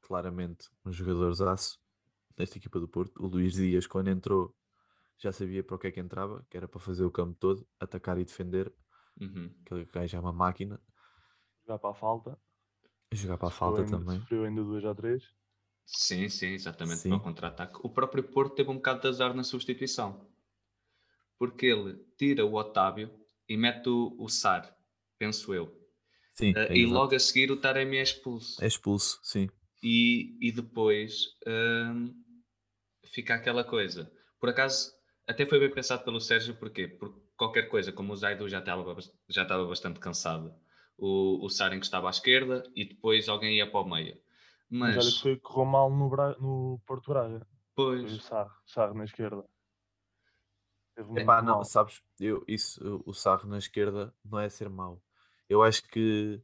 claramente, 0.00 0.68
um 0.84 0.92
jogador 0.92 1.32
zaço 1.34 1.78
nesta 2.36 2.58
equipa 2.58 2.78
do 2.78 2.88
Porto. 2.88 3.20
O 3.22 3.26
Luís 3.26 3.54
Dias, 3.54 3.86
quando 3.86 4.08
entrou, 4.08 4.54
já 5.18 5.32
sabia 5.32 5.64
para 5.64 5.76
o 5.76 5.78
que 5.78 5.88
é 5.88 5.92
que 5.92 6.00
entrava, 6.00 6.46
que 6.48 6.56
era 6.56 6.68
para 6.68 6.80
fazer 6.80 7.04
o 7.04 7.10
campo 7.10 7.36
todo, 7.38 7.66
atacar 7.80 8.18
e 8.18 8.24
defender. 8.24 8.72
Uhum. 9.20 9.52
Aquele 9.64 9.84
gajo 9.84 10.16
é 10.16 10.20
uma 10.20 10.32
máquina. 10.32 10.80
Jogar 11.66 11.78
para 11.78 11.90
a 11.90 11.94
falta. 11.94 12.38
Jogar 13.12 13.38
para 13.38 13.48
a 13.48 13.50
Sofreu 13.50 13.68
falta 13.68 13.82
ainda, 13.82 13.98
também. 13.98 14.20
Sofreu 14.20 14.44
ainda 14.44 14.62
duas 14.62 14.84
ou 14.84 14.94
três. 14.94 15.24
Sim, 15.84 16.28
sim, 16.28 16.48
exatamente, 16.48 17.00
Sim. 17.00 17.08
para 17.08 17.18
o 17.18 17.22
contra-ataque. 17.22 17.78
O 17.82 17.88
próprio 17.88 18.22
Porto 18.22 18.54
teve 18.54 18.70
um 18.70 18.76
bocado 18.76 19.00
de 19.00 19.08
azar 19.08 19.34
na 19.34 19.42
substituição. 19.42 20.30
Porque 21.38 21.66
ele 21.66 21.96
tira 22.18 22.44
o 22.44 22.54
Otávio 22.54 23.10
e 23.48 23.56
mete 23.56 23.88
o, 23.88 24.14
o 24.18 24.28
Sar, 24.28 24.76
penso 25.18 25.54
eu. 25.54 25.74
Sim, 26.34 26.52
é 26.54 26.76
e 26.76 26.82
exato. 26.82 26.94
logo 26.94 27.14
a 27.14 27.18
seguir 27.18 27.50
o 27.50 27.56
Taremi 27.56 27.96
é 27.96 28.02
expulso. 28.02 28.62
é 28.62 28.66
expulso, 28.66 29.18
sim. 29.22 29.48
E, 29.82 30.36
e 30.46 30.52
depois 30.52 31.28
hum, 31.46 32.14
fica 33.06 33.34
aquela 33.34 33.64
coisa. 33.64 34.12
Por 34.38 34.50
acaso, 34.50 34.92
até 35.28 35.46
foi 35.46 35.60
bem 35.60 35.70
pensado 35.72 36.04
pelo 36.04 36.20
Sérgio, 36.20 36.54
porquê? 36.56 36.88
Porque 36.88 37.20
qualquer 37.36 37.68
coisa, 37.68 37.92
como 37.92 38.12
o 38.12 38.16
Zaidu 38.16 38.48
já 38.48 38.58
estava, 38.58 38.96
já 39.28 39.42
estava 39.42 39.64
bastante 39.66 40.00
cansado, 40.00 40.52
o, 40.96 41.44
o 41.44 41.48
Sar 41.48 41.72
encostava 41.74 42.08
à 42.08 42.10
esquerda 42.10 42.64
e 42.74 42.84
depois 42.84 43.28
alguém 43.28 43.56
ia 43.58 43.70
para 43.70 43.80
o 43.80 43.88
meio. 43.88 44.18
Mas, 44.70 44.96
Mas, 44.96 45.04
olha 45.04 45.12
que 45.12 45.22
foi 45.22 45.32
o 45.34 45.36
que 45.36 45.42
correu 45.42 45.64
mal 45.66 45.90
no, 45.90 46.08
Bra... 46.08 46.36
no 46.38 46.80
Porto 46.86 47.10
Braga. 47.10 47.46
Foi 47.74 48.02
o 48.04 48.20
Sarro 48.20 48.94
na 48.94 49.04
esquerda. 49.04 49.44
Teve 50.94 51.08
muito 51.08 51.22
Epá, 51.22 51.40
não, 51.40 51.54
mal. 51.54 51.64
sabes, 51.64 52.02
eu, 52.18 52.44
isso, 52.48 53.02
o 53.06 53.14
Sarro 53.14 53.48
na 53.48 53.58
esquerda 53.58 54.12
não 54.24 54.40
é 54.40 54.48
ser 54.48 54.68
mau. 54.68 55.00
Eu 55.48 55.62
acho 55.62 55.82
que 55.84 56.42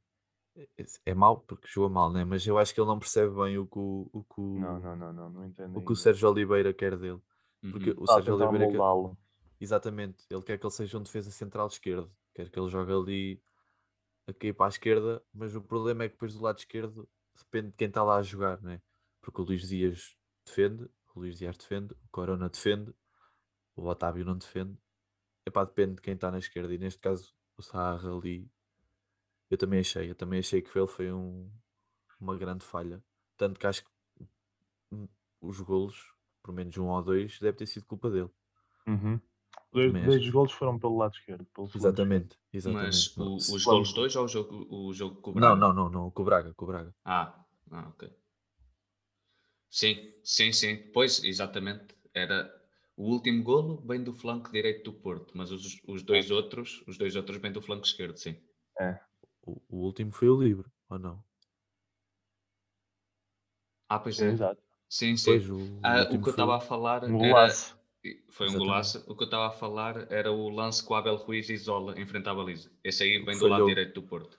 é- 0.79 0.85
é 1.07 1.15
mau 1.15 1.41
porque 1.41 1.67
jogou 1.69 1.91
mal, 1.91 2.13
né? 2.13 2.25
Mas 2.25 2.47
eu 2.47 2.57
acho 2.59 2.73
que 2.73 2.81
ele 2.81 2.87
não 2.89 2.99
percebe 2.99 3.35
bem 3.35 3.59
o 3.59 3.67
que 3.67 3.79
o, 3.79 4.09
o, 4.13 4.25
que 4.25 4.41
o, 4.41 4.55
Não, 4.61 4.79
não, 4.79 4.97
não, 4.97 5.13
não, 5.13 5.31
não 5.31 5.45
entendo. 5.47 5.77
o, 5.77 5.85
que 5.85 5.93
o. 5.93 5.97
Sérgio 5.97 6.31
Oliveira 6.31 6.73
quer 6.73 6.97
dele. 6.97 7.21
Porque 7.71 7.91
uhum, 7.91 7.97
o 7.97 8.07
Sérgio 8.07 8.35
Oliveira 8.37 8.67
quer, 8.69 8.85
moldá-lo. 8.85 9.17
exatamente, 9.61 10.25
ele 10.31 10.43
quer 10.43 10.59
que 10.59 10.67
ele 10.67 10.73
seja 10.73 10.99
um 10.99 11.03
defesa 11.03 11.31
central 11.31 11.67
esquerdo, 11.69 12.15
quer 12.35 12.51
que 12.51 12.59
ele 12.59 12.71
jogue 12.71 12.93
ali 12.93 13.43
a 14.27 14.33
cair 14.35 14.55
para 14.55 14.67
a 14.67 14.69
esquerda, 14.69 15.23
mas 15.33 15.55
o 15.57 15.63
problema 15.63 16.05
é 16.05 16.09
que 16.09 16.15
depois 16.15 16.35
do 16.35 16.43
lado 16.43 16.59
esquerdo 16.59 17.09
depende 17.37 17.69
de 17.71 17.77
quem 17.77 17.89
está 17.89 18.03
lá 18.03 18.17
a 18.17 18.23
jogar, 18.23 18.61
né? 18.63 18.81
Porque 19.21 19.41
o 19.41 19.45
Luís 19.45 19.69
Dias 19.69 20.17
defende, 20.47 20.85
o 21.15 21.21
Luís 21.21 21.39
Dias 21.39 21.57
defende, 21.57 21.95
o 21.95 22.09
Corona 22.11 22.49
defende, 22.49 22.95
o 23.77 23.87
Otávio 23.87 24.25
não 24.25 24.37
defende. 24.39 24.79
Epá, 25.47 25.65
depende 25.65 25.97
de 25.97 26.03
quem 26.03 26.15
está 26.15 26.31
na 26.31 26.39
esquerda. 26.39 26.75
E 26.75 26.79
neste 26.79 27.01
caso, 27.01 27.35
o 27.57 27.63
Sarra 27.63 28.13
ali, 28.15 28.51
eu 29.51 29.57
também 29.59 29.81
achei. 29.81 30.11
Eu 30.11 30.15
também 30.15 30.39
achei 30.41 30.63
que 30.63 30.77
ele 30.79 30.87
foi 30.87 31.13
um- 31.13 31.51
uma 32.21 32.37
grande 32.37 32.65
falha. 32.65 33.03
Tanto 33.37 33.59
que 33.59 33.67
acho 33.67 33.85
que 33.85 33.91
os 35.41 35.61
golos, 35.61 36.14
por 36.45 36.55
menos 36.55 36.77
um 36.79 36.89
ou 36.89 37.03
dois, 37.03 37.41
deve 37.41 37.57
ter 37.57 37.67
sido 37.67 37.87
culpa 37.87 38.11
dele. 38.11 38.31
Uhum. 38.87 39.19
Dois, 39.73 39.93
dois 39.93 40.31
golos 40.31 40.53
foram 40.53 40.79
pelo 40.79 40.99
lado 40.99 41.15
esquerdo. 41.15 41.45
Pelo 41.55 41.69
Exatamente, 41.75 42.39
exatamente. 42.53 42.85
Mas 42.85 43.17
Não, 43.17 43.27
o- 43.27 43.37
os 43.37 43.65
golos 43.65 43.93
dois 43.93 44.15
ou 44.15 44.25
o 44.25 44.29
jogo, 44.29 44.67
o 44.71 44.93
jogo 44.93 45.21
com 45.21 45.31
o 45.31 45.35
Não, 45.35 45.41
Braga? 45.41 45.61
não, 45.61 45.73
não, 45.73 45.91
não, 45.91 46.11
com 46.11 46.23
o 46.23 46.25
Braga, 46.25 46.55
com 46.55 46.65
o 46.65 46.69
Braga. 46.69 46.95
Ah, 47.05 47.45
ah, 47.73 47.89
ok. 47.89 48.11
Sim, 49.71 49.97
sim, 50.23 50.53
sim. 50.53 50.77
Pois, 50.93 51.23
exatamente. 51.25 51.95
Era 52.15 52.39
o 52.97 53.11
último 53.11 53.43
golo 53.43 53.83
vem 53.87 54.03
do 54.03 54.13
flanco 54.15 54.51
direito 54.53 54.85
do 54.91 54.99
Porto, 55.01 55.37
mas 55.37 55.51
os, 55.51 55.81
os 55.87 56.03
dois 56.03 56.31
outros, 56.31 56.83
os 56.87 56.97
dois 56.97 57.17
outros 57.17 57.39
vêm 57.39 57.53
do 57.53 57.61
flanco 57.63 57.85
esquerdo, 57.87 58.17
sim. 58.17 58.37
O, 59.43 59.53
o 59.69 59.77
último 59.87 60.13
foi 60.13 60.29
o 60.29 60.41
livre, 60.41 60.69
ou 60.89 60.99
não? 60.99 61.25
Ah, 63.89 63.99
pois 63.99 64.17
esquerdo. 64.17 64.31
é. 64.31 64.35
Exato. 64.35 64.63
Sim, 64.95 65.17
sim. 65.17 65.25
Pois, 65.27 65.51
o, 65.51 65.57
o 65.57 65.81
Ah, 65.83 66.03
o 66.03 66.07
que 66.23 66.29
eu 66.29 66.31
estava 66.31 66.57
a 66.57 66.61
falar 66.61 67.03
Um 67.03 67.15
era. 67.15 67.19
golaço. 67.19 67.77
Foi 68.31 68.47
um 68.47 68.51
Exatamente. 68.51 68.59
golaço. 68.59 69.05
O 69.09 69.17
que 69.17 69.23
eu 69.23 69.25
estava 69.25 69.49
a 69.49 69.51
falar 69.51 70.07
era 70.13 70.31
o 70.31 70.49
lance 70.49 70.85
o 70.89 70.95
Abel 70.95 71.17
Ruiz 71.17 71.49
isola 71.51 71.99
em 71.99 72.07
frente 72.07 72.29
à 72.29 72.35
baliza. 72.35 72.71
Esse 72.85 73.03
aí 73.03 73.19
vem 73.19 73.37
do 73.37 73.49
lado 73.49 73.67
direito 73.67 74.01
do 74.01 74.07
Porto. 74.07 74.39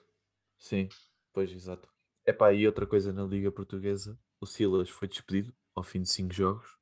Sim, 0.58 0.88
pois, 1.34 1.52
exato. 1.52 1.90
Epá, 2.26 2.54
e 2.54 2.66
outra 2.66 2.86
coisa 2.86 3.12
na 3.12 3.22
Liga 3.22 3.52
Portuguesa, 3.52 4.18
o 4.40 4.46
Silas 4.46 4.88
foi 4.88 5.08
despedido 5.08 5.54
ao 5.74 5.82
fim 5.82 6.00
de 6.00 6.08
cinco 6.08 6.32
jogos 6.32 6.74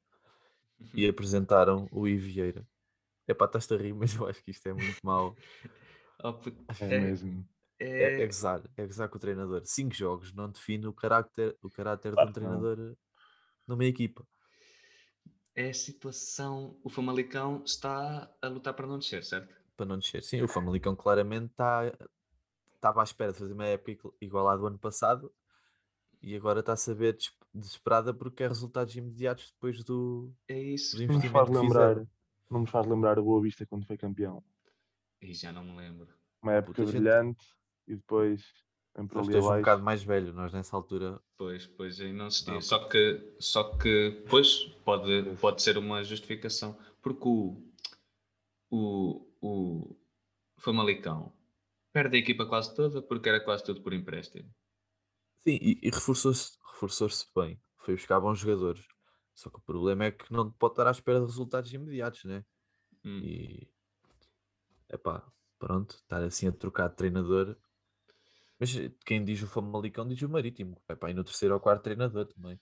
e 0.94 1.04
apresentaram 1.08 1.88
o 1.90 2.06
Ivieira. 2.06 2.64
Epá, 3.26 3.46
estás-te 3.46 3.74
a 3.74 3.76
rir, 3.76 3.92
mas 3.98 4.14
eu 4.14 4.28
acho 4.28 4.40
que 4.44 4.52
isto 4.52 4.68
é 4.68 4.72
muito 4.72 5.04
mau. 5.04 5.34
Oh, 6.22 6.32
É, 6.80 7.00
mesmo. 7.00 7.44
É, 7.78 7.86
é 8.04 8.22
é, 8.22 8.26
gozar, 8.26 8.62
é 8.76 8.86
gozar 8.86 9.08
com 9.08 9.16
o 9.16 9.20
treinador. 9.20 9.62
Cinco 9.66 9.94
jogos 9.94 10.32
não 10.32 10.48
define 10.48 10.86
o 10.86 10.92
carácter, 10.92 11.54
o 11.60 11.68
caráter 11.68 12.12
Claro 12.12 12.28
de 12.28 12.30
um 12.30 12.32
que 12.32 12.40
não. 12.40 13.03
Numa 13.66 13.84
equipa. 13.84 14.26
é 15.54 15.70
a 15.70 15.74
situação. 15.74 16.76
O 16.82 16.90
Famalicão 16.90 17.62
está 17.64 18.28
a 18.42 18.48
lutar 18.48 18.74
para 18.74 18.86
não 18.86 18.98
descer, 18.98 19.24
certo? 19.24 19.54
Para 19.76 19.86
não 19.86 19.98
descer. 19.98 20.22
Sim, 20.22 20.42
o 20.42 20.48
Famalicão 20.48 20.94
claramente 20.96 21.50
está 21.52 21.92
estava 22.74 23.00
à 23.00 23.04
espera 23.04 23.32
de 23.32 23.38
fazer 23.38 23.52
uma 23.54 23.64
época 23.66 23.92
igu- 23.92 24.14
igual 24.20 24.46
à 24.48 24.56
do 24.56 24.66
ano 24.66 24.78
passado 24.78 25.32
e 26.20 26.36
agora 26.36 26.60
está 26.60 26.74
a 26.74 26.76
saber 26.76 27.14
des- 27.16 27.32
desesperada 27.54 28.12
porque 28.12 28.36
quer 28.36 28.48
resultados 28.48 28.94
imediatos 28.94 29.52
depois 29.52 29.82
do, 29.84 30.30
É 30.48 30.58
isso. 30.60 30.96
Não 30.96 31.06
me 31.06 31.14
investimento 31.14 31.32
faz 31.32 31.48
lembrar, 31.62 32.06
não 32.50 32.60
me 32.60 32.66
faz 32.66 32.86
lembrar 32.86 33.18
o 33.18 33.24
Boa 33.24 33.40
Vista 33.42 33.64
quando 33.64 33.86
foi 33.86 33.96
campeão. 33.96 34.44
E 35.22 35.32
já 35.32 35.50
não 35.50 35.64
me 35.64 35.76
lembro. 35.76 36.08
Uma 36.42 36.52
época 36.54 36.74
Puta, 36.74 36.84
gente- 36.92 37.00
brilhante 37.00 37.46
e 37.88 37.96
depois 37.96 38.42
Nós 38.96 39.28
ali 39.28 39.36
estás 39.36 39.44
um 39.44 39.58
bocado 39.58 39.82
mais 39.82 40.02
velho, 40.04 40.32
nós 40.32 40.52
nessa 40.52 40.76
altura. 40.76 41.20
Pois, 41.36 41.66
pois 41.66 42.00
aí 42.00 42.12
não 42.12 42.30
se 42.30 42.46
Não, 42.46 42.58
diz. 42.58 42.66
Só 42.66 42.88
que, 42.88 43.34
só 43.40 43.76
que, 43.76 44.24
pois, 44.30 44.66
pode, 44.84 45.36
pode 45.40 45.62
ser 45.62 45.76
uma 45.76 46.04
justificação. 46.04 46.78
Porque 47.02 47.26
o, 47.26 47.60
o, 48.70 49.26
o 49.40 49.96
Famalicão 50.58 51.32
perde 51.92 52.16
a 52.16 52.20
equipa 52.20 52.46
quase 52.46 52.74
toda 52.74 53.02
porque 53.02 53.28
era 53.28 53.40
quase 53.40 53.64
tudo 53.64 53.82
por 53.82 53.92
empréstimo. 53.92 54.48
Sim, 55.46 55.58
e, 55.60 55.78
e 55.82 55.90
reforçou-se 55.90 56.56
reforçou-se 56.72 57.26
bem. 57.34 57.60
Foi 57.78 57.94
buscar 57.94 58.20
bons 58.20 58.38
jogadores. 58.38 58.84
Só 59.34 59.50
que 59.50 59.58
o 59.58 59.62
problema 59.62 60.04
é 60.04 60.10
que 60.12 60.32
não 60.32 60.50
pode 60.50 60.72
estar 60.72 60.86
à 60.86 60.90
espera 60.92 61.20
de 61.20 61.26
resultados 61.26 61.72
imediatos, 61.72 62.24
né? 62.24 62.44
Hum. 63.04 63.20
E 63.22 63.68
epá, 64.88 65.26
pronto, 65.58 65.96
estar 65.96 66.22
assim 66.22 66.46
a 66.46 66.52
trocar 66.52 66.88
de 66.88 66.96
treinador. 66.96 67.56
Mas 68.64 68.76
eh, 68.76 68.90
quem 69.04 69.22
diz 69.22 69.42
o 69.42 69.46
Famalicão 69.46 70.08
diz 70.08 70.22
o 70.22 70.28
Marítimo. 70.28 70.80
Epá, 70.88 71.10
e 71.10 71.14
no 71.14 71.22
terceiro 71.22 71.54
ou 71.54 71.60
quarto 71.60 71.82
treinador 71.82 72.26
também. 72.26 72.58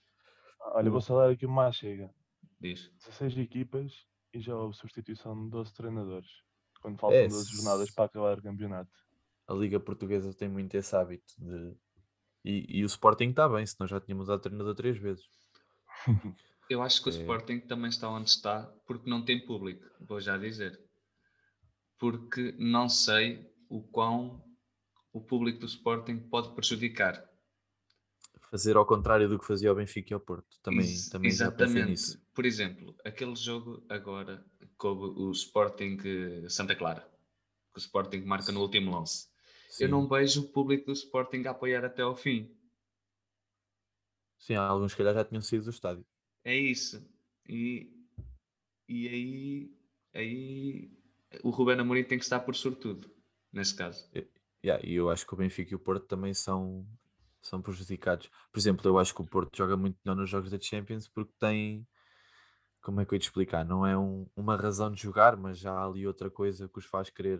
Olha, 0.59 0.91
vou 0.91 0.99
só 0.99 1.17
dar 1.21 1.31
aqui 1.31 1.45
uma 1.45 1.71
chega. 1.71 2.13
Diz. 2.59 2.89
16 3.05 3.37
equipas 3.37 3.93
e 4.33 4.41
já 4.41 4.53
houve 4.55 4.75
substituição 4.75 5.45
de 5.45 5.49
12 5.49 5.73
treinadores. 5.73 6.29
Quando 6.81 6.99
faltam 6.99 7.17
É, 7.19 7.27
12 7.27 7.45
se- 7.45 7.55
jornadas 7.55 7.89
para 7.91 8.03
acabar 8.05 8.37
o 8.37 8.41
campeonato. 8.41 8.91
A 9.47 9.53
Liga 9.53 9.79
Portuguesa 9.79 10.33
tem 10.33 10.49
muito 10.49 10.75
esse 10.75 10.93
hábito 10.93 11.33
de. 11.37 11.73
E, 12.43 12.79
e 12.79 12.83
o 12.83 12.87
Sporting 12.87 13.29
está 13.29 13.47
bem, 13.47 13.65
senão 13.65 13.87
já 13.87 14.01
tinha 14.01 14.15
mudado 14.15 14.39
de 14.39 14.43
treinador 14.43 14.75
três 14.75 14.97
vezes. 14.97 15.23
Eu 16.69 16.81
acho 16.81 17.01
que 17.01 17.09
o 17.09 17.13
É. 17.13 17.15
Sporting 17.15 17.59
também 17.61 17.89
está 17.89 18.09
onde 18.09 18.29
está 18.29 18.63
porque 18.85 19.09
não 19.09 19.23
tem 19.23 19.45
público, 19.45 19.85
vou 20.01 20.19
já 20.19 20.37
dizer. 20.37 20.77
Porque 21.97 22.53
não 22.59 22.89
sei 22.89 23.49
o 23.69 23.81
quão 23.81 24.43
o 25.13 25.21
público 25.21 25.59
do 25.59 25.65
Sporting 25.65 26.17
pode 26.19 26.53
prejudicar. 26.53 27.29
Fazer 28.49 28.75
ao 28.75 28.85
contrário 28.85 29.27
do 29.29 29.39
que 29.39 29.45
fazia 29.45 29.71
o 29.71 29.75
Benfica 29.75 30.13
e 30.13 30.15
ao 30.15 30.19
Porto. 30.19 30.59
Também, 30.61 30.81
Ex- 30.85 31.09
também 31.09 31.29
exatamente. 31.29 32.17
Por 32.33 32.45
exemplo, 32.45 32.95
aquele 33.03 33.35
jogo 33.35 33.83
agora 33.89 34.45
com 34.77 34.89
o 34.91 35.31
Sporting 35.31 35.97
eh, 36.03 36.49
Santa 36.49 36.75
Clara, 36.75 37.01
que 37.73 37.79
o 37.79 37.79
Sporting 37.79 38.21
marca 38.21 38.51
no 38.51 38.61
último 38.61 38.91
lance. 38.91 39.27
Eu 39.79 39.87
Sim. 39.87 39.87
não 39.87 40.07
vejo 40.07 40.41
o 40.41 40.47
público 40.49 40.87
do 40.87 40.93
Sporting 40.93 41.43
a 41.47 41.51
apoiar 41.51 41.83
até 41.85 42.01
ao 42.03 42.15
fim. 42.15 42.55
Sim, 44.37 44.55
alguns 44.55 44.91
se 44.91 44.97
calhar 44.97 45.13
já 45.13 45.23
tinham 45.25 45.41
saído 45.41 45.65
do 45.65 45.71
estádio. 45.71 46.05
É 46.43 46.55
isso. 46.55 47.03
E, 47.47 47.91
e 48.87 49.07
aí, 49.07 49.71
aí 50.13 50.91
o 51.43 51.49
Ruben 51.49 51.79
Amorim 51.79 52.03
tem 52.03 52.17
que 52.19 52.25
estar 52.25 52.41
por 52.41 52.55
sortudo, 52.55 53.09
nesse 53.51 53.73
caso. 53.75 54.07
Yeah, 54.65 54.81
e 54.85 54.93
eu 54.95 55.09
acho 55.09 55.25
que 55.25 55.33
o 55.33 55.37
Benfica 55.37 55.73
e 55.73 55.75
o 55.75 55.79
Porto 55.79 56.05
também 56.07 56.33
são, 56.33 56.87
são 57.41 57.61
prejudicados. 57.61 58.29
Por 58.51 58.59
exemplo, 58.59 58.87
eu 58.87 58.97
acho 58.97 59.13
que 59.13 59.21
o 59.21 59.25
Porto 59.27 59.55
joga 59.57 59.75
muito 59.75 59.97
melhor 60.03 60.15
nos 60.15 60.29
jogos 60.29 60.49
da 60.51 60.59
Champions 60.59 61.07
porque 61.07 61.33
tem. 61.39 61.85
Como 62.81 63.01
é 63.01 63.05
que 63.05 63.13
eu 63.13 63.15
ia 63.17 63.19
te 63.19 63.23
explicar? 63.29 63.65
Não 63.65 63.85
é 63.85 63.97
um- 63.97 64.27
uma 64.35 64.55
razão 64.57 64.91
de 64.91 65.01
jogar, 65.01 65.37
mas 65.37 65.57
já 65.59 65.73
há 65.73 65.85
ali 65.85 66.05
outra 66.07 66.29
coisa 66.29 66.67
que 66.69 66.79
os 66.79 66.85
faz 66.85 67.09
querer. 67.09 67.39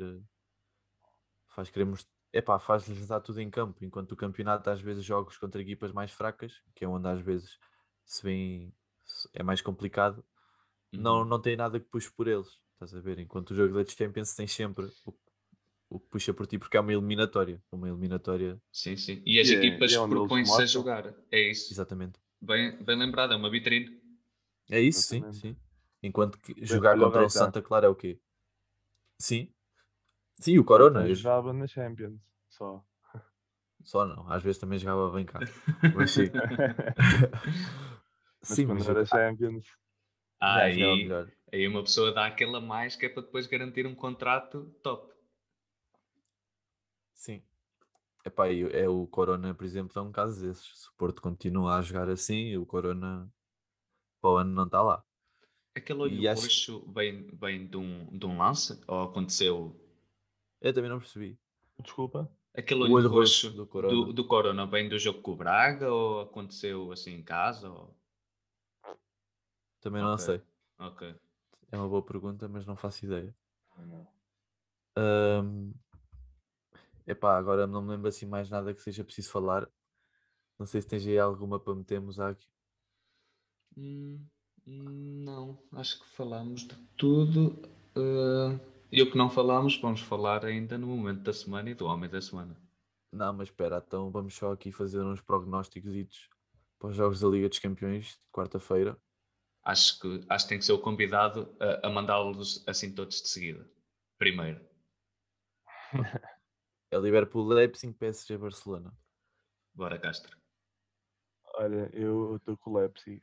Faz 1.47 1.69
querer 1.69 1.85
most- 1.85 2.09
Epá, 2.31 2.57
faz-lhes 2.57 3.07
dar 3.07 3.21
tudo 3.21 3.39
em 3.39 3.49
campo. 3.49 3.85
Enquanto 3.85 4.13
o 4.13 4.15
campeonato, 4.15 4.67
às 4.69 4.81
vezes, 4.81 5.05
jogos 5.05 5.37
contra 5.37 5.61
equipas 5.61 5.91
mais 5.91 6.11
fracas, 6.11 6.63
que 6.73 6.83
é 6.83 6.87
onde 6.87 7.07
às 7.07 7.21
vezes 7.21 7.59
se 8.05 8.23
vê. 8.23 8.73
É 9.33 9.43
mais 9.43 9.61
complicado. 9.61 10.25
Não, 10.93 11.19
Uhum. 11.19 11.25
não 11.25 11.41
tem 11.41 11.55
nada 11.57 11.79
que 11.79 11.87
puxe 11.87 12.11
por 12.11 12.27
eles. 12.27 12.59
Estás 12.73 12.95
a 12.95 13.01
ver? 13.01 13.19
Enquanto 13.19 13.51
o 13.51 13.55
jogo 13.55 13.75
da 13.75 13.85
Champions 13.85 14.35
tem 14.35 14.47
sempre 14.47 14.91
o, 15.05 15.13
o 15.95 15.99
que 15.99 16.07
puxa 16.09 16.33
por 16.33 16.47
ti, 16.47 16.57
porque 16.57 16.75
é 16.75 16.79
uma 16.79 16.91
eliminatória. 16.91 17.61
Uma 17.71 17.87
eliminatória, 17.87 18.59
Sim, 18.71 18.95
sim. 18.97 19.21
E 19.25 19.39
as 19.39 19.47
E 19.47 19.55
é- 19.55 19.57
equipas 19.57 19.91
e 19.91 19.95
é 19.95 20.07
propõem-se 20.07 20.61
a 20.61 20.65
jogar. 20.65 21.13
É 21.31 21.39
isso. 21.51 21.71
exatamente. 21.73 22.19
Bem, 22.41 22.75
bem 22.83 22.97
lembrado, 22.97 23.33
é 23.33 23.35
uma 23.35 23.49
vitrine. 23.49 24.01
É 24.69 24.79
isso, 24.79 25.01
sim, 25.03 25.17
Exatamente. 25.17 25.39
sim. 25.39 25.55
Enquanto 26.01 26.37
que 26.39 26.65
jogar 26.65 26.91
olha 26.91 27.01
o 27.01 27.05
contra 27.05 27.25
o. 27.25 27.29
Santa 27.29 27.61
Clara 27.61 27.85
é 27.85 27.89
o 27.89 27.95
quê? 27.95 28.19
Sim. 29.19 29.49
Sim, 30.39 30.57
o 30.57 30.63
Corona. 30.65 30.99
Então, 31.01 31.09
eu- 31.09 31.15
jogava 31.15 31.53
na 31.53 31.67
Champions. 31.67 32.19
Só. 32.49 32.83
Só 33.83 34.05
não. 34.05 34.29
Às 34.31 34.41
vezes 34.43 34.57
também 34.59 34.79
jogava 34.79 35.11
bem 35.11 35.25
cá. 35.25 35.39
Mas 35.95 36.11
sim. 36.11 36.29
Mas 38.41 38.49
sim, 38.49 38.65
quando 38.65 38.79
mas 38.79 38.89
era 38.89 38.99
eu- 39.01 39.05
Champions. 39.05 39.65
jogava 40.41 40.61
Aí, 40.63 41.03
melhor. 41.03 41.31
aí 41.51 41.67
uma 41.67 41.83
pessoa 41.83 42.11
dá 42.11 42.25
aquela 42.25 42.59
mais 42.59 42.95
que 42.95 43.05
é 43.05 43.09
para 43.09 43.23
depois 43.23 43.47
garantir 43.47 43.85
um 43.85 43.95
contrato 43.95 44.65
top. 44.81 45.12
Sim. 47.13 47.41
Epá, 48.25 48.49
e 48.49 48.63
é 48.71 48.87
o 48.87 49.05
Corona, 49.07 49.53
por 49.53 49.65
exemplo, 49.65 49.99
é 49.99 50.01
um 50.01 50.11
caso 50.11 50.41
desses. 50.41 50.81
Se 50.81 50.89
o 50.89 50.93
Porto 50.97 51.21
continua 51.21 51.75
a 51.77 51.81
jogar 51.81 52.09
assim, 52.09 52.55
o 52.57 52.65
Corona 52.65 53.29
para 54.21 54.29
o 54.31 54.37
ano 54.37 54.51
não 54.53 54.65
está 54.65 54.81
lá. 54.81 55.03
Aquele 55.75 55.99
olho 56.01 56.13
E 56.21 56.27
acho- 56.27 56.41
roxo 56.43 56.91
vem, 56.93 57.27
vem 57.33 57.67
de, 57.67 57.77
um, 57.77 58.05
de 58.17 58.25
um 58.25 58.37
lance? 58.37 58.79
Ou 58.87 59.03
aconteceu? 59.03 59.75
Eu 60.61 60.73
também 60.73 60.89
não 60.89 60.99
percebi. 60.99 61.37
Desculpa. 61.79 62.31
Aquele 62.55 62.81
O 62.81 62.83
olho, 62.85 62.93
olho 62.93 63.09
roxo, 63.09 63.47
roxo 63.47 63.57
do 63.57 63.65
do, 63.65 63.67
Corona. 63.67 64.13
do, 64.13 64.27
Corona 64.27 64.65
vem 64.67 64.87
do 64.87 64.97
jogo 64.99 65.21
com 65.21 65.31
o 65.31 65.35
Braga? 65.35 65.91
Ou 65.91 66.21
aconteceu 66.21 66.91
assim 66.91 67.11
em 67.15 67.23
casa? 67.23 67.69
Ou... 67.69 67.95
Também 69.81 70.01
não 70.01 70.13
Ok. 70.13 70.25
sei. 70.25 70.41
Ok. 70.79 71.15
É 71.71 71.77
uma 71.77 71.89
boa 71.89 72.01
pergunta, 72.05 72.47
mas 72.47 72.65
não 72.65 72.75
faço 72.75 73.03
ideia. 73.05 73.35
Não. 73.77 74.07
Ahm, 74.95 75.73
Epá, 77.07 77.37
agora 77.37 77.67
não 77.67 77.81
me 77.81 77.89
lembro 77.91 78.07
assim 78.09 78.25
mais 78.25 78.49
nada 78.49 78.73
que 78.73 78.81
seja 78.81 79.03
preciso 79.03 79.31
falar. 79.31 79.69
Não 80.59 80.65
sei 80.65 80.81
se 80.81 80.87
tens 80.87 81.05
aí 81.07 81.19
alguma 81.19 81.59
para 81.59 81.75
metermos 81.75 82.19
aqui. 82.19 82.47
Hum, 83.77 84.25
não, 84.65 85.59
acho 85.73 85.99
que 85.99 86.07
falámos 86.09 86.61
de 86.67 86.75
tudo. 86.97 87.59
eh, 87.95 88.59
e 88.91 89.01
o 89.01 89.11
que 89.11 89.17
não 89.17 89.29
falámos, 89.29 89.77
vamos 89.79 90.01
falar 90.01 90.45
ainda 90.45 90.77
no 90.77 90.87
momento 90.87 91.21
da 91.21 91.33
semana 91.33 91.69
e 91.69 91.73
do 91.73 91.85
homem 91.85 92.09
da 92.09 92.21
semana. 92.21 92.55
Não, 93.11 93.31
mas 93.33 93.49
espera, 93.49 93.81
então 93.85 94.11
vamos 94.11 94.33
só 94.35 94.51
aqui 94.51 94.71
fazer 94.71 95.01
uns 95.01 95.21
prognósticos 95.21 96.29
para 96.79 96.89
os 96.89 96.95
Jogos 96.95 97.19
da 97.19 97.27
Liga 97.27 97.47
dos 97.49 97.59
Campeões 97.59 98.07
de 98.07 98.19
quarta-feira. 98.31 98.97
Acho 99.63 99.99
que, 99.99 100.25
acho 100.29 100.45
que 100.45 100.49
tem 100.49 100.59
que 100.59 100.65
ser 100.65 100.73
o 100.73 100.79
convidado 100.79 101.55
a, 101.59 101.87
a 101.87 101.89
mandá-los 101.89 102.63
assim 102.67 102.93
todos 102.93 103.21
de 103.21 103.29
seguida. 103.29 103.67
Primeiro. 104.17 104.61
É 106.93 106.99
Liverpool, 106.99 107.47
Leipzig, 107.47 107.91
PSG, 107.93 108.37
Barcelona. 108.37 108.93
Bora, 109.73 109.97
Castro. 109.97 110.37
Olha, 111.55 111.89
eu 111.93 112.35
estou 112.35 112.55
com 112.57 112.69
o 112.69 112.77
Leipzig. 112.77 113.19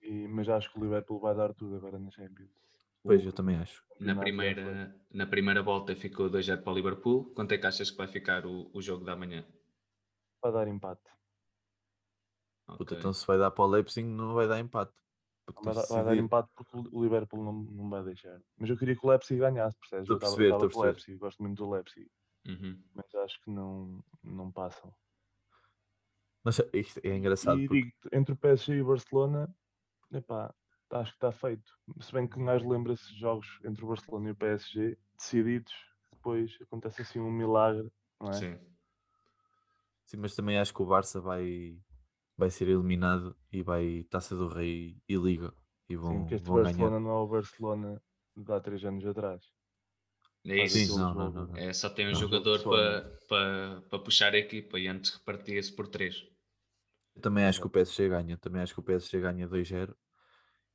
E, 0.00 0.28
mas 0.28 0.48
acho 0.48 0.70
que 0.72 0.78
o 0.78 0.82
Liverpool 0.84 1.18
vai 1.18 1.34
dar 1.34 1.52
tudo 1.54 1.74
agora 1.74 1.98
na 1.98 2.10
Champions. 2.12 2.50
Pois, 3.02 3.24
eu 3.24 3.32
também 3.32 3.56
acho. 3.56 3.82
Na 3.98 4.14
primeira, 4.14 4.94
na 5.10 5.26
primeira 5.26 5.62
volta 5.62 5.96
ficou 5.96 6.30
2-0 6.30 6.62
para 6.62 6.72
o 6.72 6.76
Liverpool. 6.76 7.32
Quanto 7.34 7.52
é 7.52 7.58
que 7.58 7.66
achas 7.66 7.90
que 7.90 7.96
vai 7.96 8.06
ficar 8.06 8.46
o, 8.46 8.70
o 8.72 8.80
jogo 8.80 9.04
da 9.04 9.16
manhã? 9.16 9.44
Vai 10.40 10.52
dar 10.52 10.68
empate. 10.68 11.02
Puta, 12.66 12.94
Ok. 12.94 12.98
então 12.98 13.12
se 13.12 13.26
vai 13.26 13.38
dar 13.38 13.50
para 13.50 13.64
o 13.64 13.66
Leipzig, 13.66 14.06
não 14.06 14.34
vai 14.34 14.46
dar 14.46 14.58
empate. 14.60 14.92
Porque 15.46 15.62
Vai, 15.64 15.74
vai 15.74 16.04
dar 16.04 16.16
empate 16.16 16.48
porque 16.54 16.76
o 16.76 17.02
Liverpool 17.02 17.44
não, 17.44 17.52
não 17.52 17.90
vai 17.90 18.02
deixar. 18.04 18.40
Mas 18.56 18.70
eu 18.70 18.78
queria 18.78 18.96
que 18.96 19.04
o 19.04 19.10
Leipzig 19.10 19.38
ganhasse, 19.40 19.76
percebes? 19.78 20.04
Estou 20.04 20.16
a 20.16 20.20
perceber, 20.20 20.44
estou 20.44 20.54
a 20.54 20.58
o 20.58 20.68
perceber. 20.68 20.86
Leipzig, 20.86 21.18
gosto 21.18 21.42
muito 21.42 21.62
do 21.62 21.70
Leipzig. 21.70 22.10
Uhum. 22.46 22.82
Mas 22.94 23.14
acho 23.14 23.40
que 23.42 23.50
não, 23.50 24.02
não 24.22 24.50
passam. 24.52 24.94
Mas 26.42 26.60
isto 26.74 27.00
é 27.02 27.16
engraçado 27.16 27.58
e 27.58 27.66
porque 27.66 27.84
digo 27.84 27.92
entre 28.12 28.34
o 28.34 28.36
PSG 28.36 28.74
e 28.74 28.82
o 28.82 28.86
Barcelona, 28.86 29.54
epá, 30.12 30.54
acho 30.90 31.10
que 31.12 31.16
está 31.16 31.32
feito. 31.32 31.72
Se 32.00 32.12
bem 32.12 32.28
que 32.28 32.42
gajo 32.44 32.68
lembra-se 32.68 33.12
de 33.12 33.18
jogos 33.18 33.58
entre 33.64 33.84
o 33.84 33.88
Barcelona 33.88 34.28
e 34.28 34.32
o 34.32 34.36
PSG 34.36 34.98
decididos, 35.16 35.72
depois 36.12 36.56
acontece 36.60 37.02
assim 37.02 37.18
um 37.18 37.30
milagre, 37.30 37.90
não 38.20 38.28
é? 38.28 38.32
Sim. 38.34 38.58
Sim, 40.06 40.18
mas 40.18 40.34
também 40.34 40.58
acho 40.58 40.74
que 40.74 40.82
o 40.82 40.86
Barça 40.86 41.20
vai, 41.20 41.78
vai 42.36 42.50
ser 42.50 42.68
eliminado 42.68 43.34
e 43.50 43.62
vai 43.62 44.04
Taça 44.10 44.36
do 44.36 44.48
Rei 44.48 45.00
e 45.08 45.16
Liga. 45.16 45.52
E 45.88 45.96
vão, 45.96 46.12
Sim, 46.12 46.20
porque 46.20 46.34
este 46.34 46.46
vão 46.46 46.62
Barcelona 46.62 46.90
ganhar. 46.90 47.00
não 47.00 47.10
é 47.10 47.20
o 47.20 47.26
Barcelona 47.26 48.02
de 48.36 48.52
há 48.52 48.60
três 48.60 48.84
anos 48.84 49.06
atrás. 49.06 49.42
É 50.46 50.56
isso. 50.64 50.76
Sim, 50.78 50.86
não, 50.98 51.14
não, 51.14 51.30
não, 51.32 51.46
não. 51.46 51.56
É, 51.56 51.72
só 51.72 51.88
tem 51.90 52.06
um 52.06 52.12
Não. 52.12 52.20
jogador 52.20 52.62
para 52.68 53.02
para 53.28 53.80
para 53.88 53.98
puxar 53.98 54.34
a 54.34 54.38
equipa 54.38 54.78
e 54.78 54.86
antes 54.88 55.10
repartia-se 55.14 55.72
por 55.72 55.88
três. 55.88 56.22
Eu 57.16 57.22
também 57.22 57.44
acho 57.44 57.60
que 57.60 57.66
o 57.66 57.70
PSG 57.70 58.08
ganha. 58.08 58.36
Também 58.38 58.62
acho 58.62 58.74
que 58.74 58.80
o 58.80 58.82
PSG 58.82 59.20
ganha 59.20 59.48
2-0. 59.48 59.96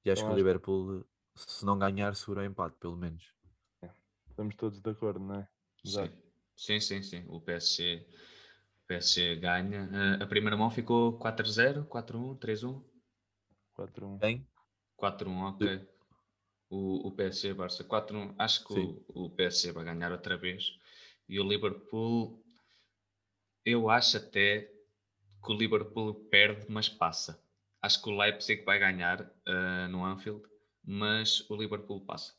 E 0.05 0.11
acho 0.11 0.23
que 0.23 0.29
o 0.29 0.33
acho- 0.33 0.37
Liverpool, 0.37 1.05
se 1.35 1.65
não 1.65 1.77
ganhar, 1.77 2.15
segura 2.15 2.41
o 2.41 2.45
empate, 2.45 2.77
pelo 2.79 2.95
menos. 2.97 3.33
Estamos 4.31 4.55
todos 4.55 4.81
de 4.81 4.89
acordo, 4.89 5.19
não 5.19 5.35
é? 5.35 5.47
Exato. 5.85 6.13
Sim, 6.55 6.79
sim, 6.79 7.01
sim. 7.01 7.03
sim. 7.03 7.25
O 7.27 7.39
PSG, 7.41 8.05
o 8.83 8.87
PSG 8.87 9.35
ganha. 9.35 9.89
Ah, 9.93 10.23
a 10.23 10.27
primeira 10.27 10.57
mão 10.57 10.71
ficou 10.71 11.17
4-0, 11.19 11.85
4-1, 11.85 12.35
3-1. 12.35 12.81
4-1. 13.73 14.17
Quem? 14.19 14.45
4-1, 14.95 15.43
ok. 15.43 15.87
O, 16.69 17.07
o 17.07 17.11
PSG 17.11 17.53
Barça 17.53 17.83
4-1. 17.83 18.35
Acho 18.37 18.65
que 18.65 18.73
o, 18.73 19.03
o 19.25 19.29
PSG 19.29 19.71
vai 19.71 19.85
ganhar 19.85 20.11
outra 20.11 20.37
vez. 20.37 20.77
E 21.27 21.39
o 21.39 21.47
Liverpool, 21.47 22.43
eu 23.65 23.89
acho 23.89 24.17
até 24.17 24.71
que 25.43 25.51
o 25.51 25.55
Liverpool 25.55 26.13
perde, 26.29 26.65
mas 26.69 26.87
passa. 26.87 27.41
Acho 27.81 28.01
que 28.01 28.09
o 28.09 28.17
Leipzig 28.17 28.63
vai 28.63 28.77
ganhar 28.77 29.31
ah, 29.45 29.87
no 29.87 30.05
Anfield, 30.05 30.43
mas 30.83 31.49
o 31.49 31.55
Liverpool 31.55 32.05
passa. 32.05 32.33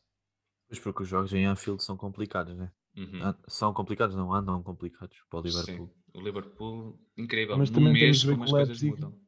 Pois 0.68 0.78
porque 0.78 1.02
os 1.02 1.08
jogos 1.08 1.32
em 1.32 1.46
Anfield 1.46 1.82
são 1.82 1.96
complicados, 1.96 2.54
né? 2.54 2.70
Uhum. 2.96 3.34
São 3.48 3.72
complicados, 3.72 4.14
não 4.14 4.32
andam 4.32 4.62
complicados 4.62 5.16
para 5.28 5.40
o 5.40 5.42
Liverpool. 5.42 5.88
Sim, 5.88 6.18
o 6.18 6.20
Liverpool, 6.20 7.00
incrível. 7.16 7.56
Mas 7.56 7.70
Num 7.70 7.78
também 7.78 7.94
temos 7.94 8.00
mês 8.00 8.20
de 8.20 8.26
ver 8.26 8.32
como 8.32 8.44
que 8.44 8.50
as 8.50 8.52
o 8.52 8.66
coisas 8.66 8.82
mudam. 8.82 9.18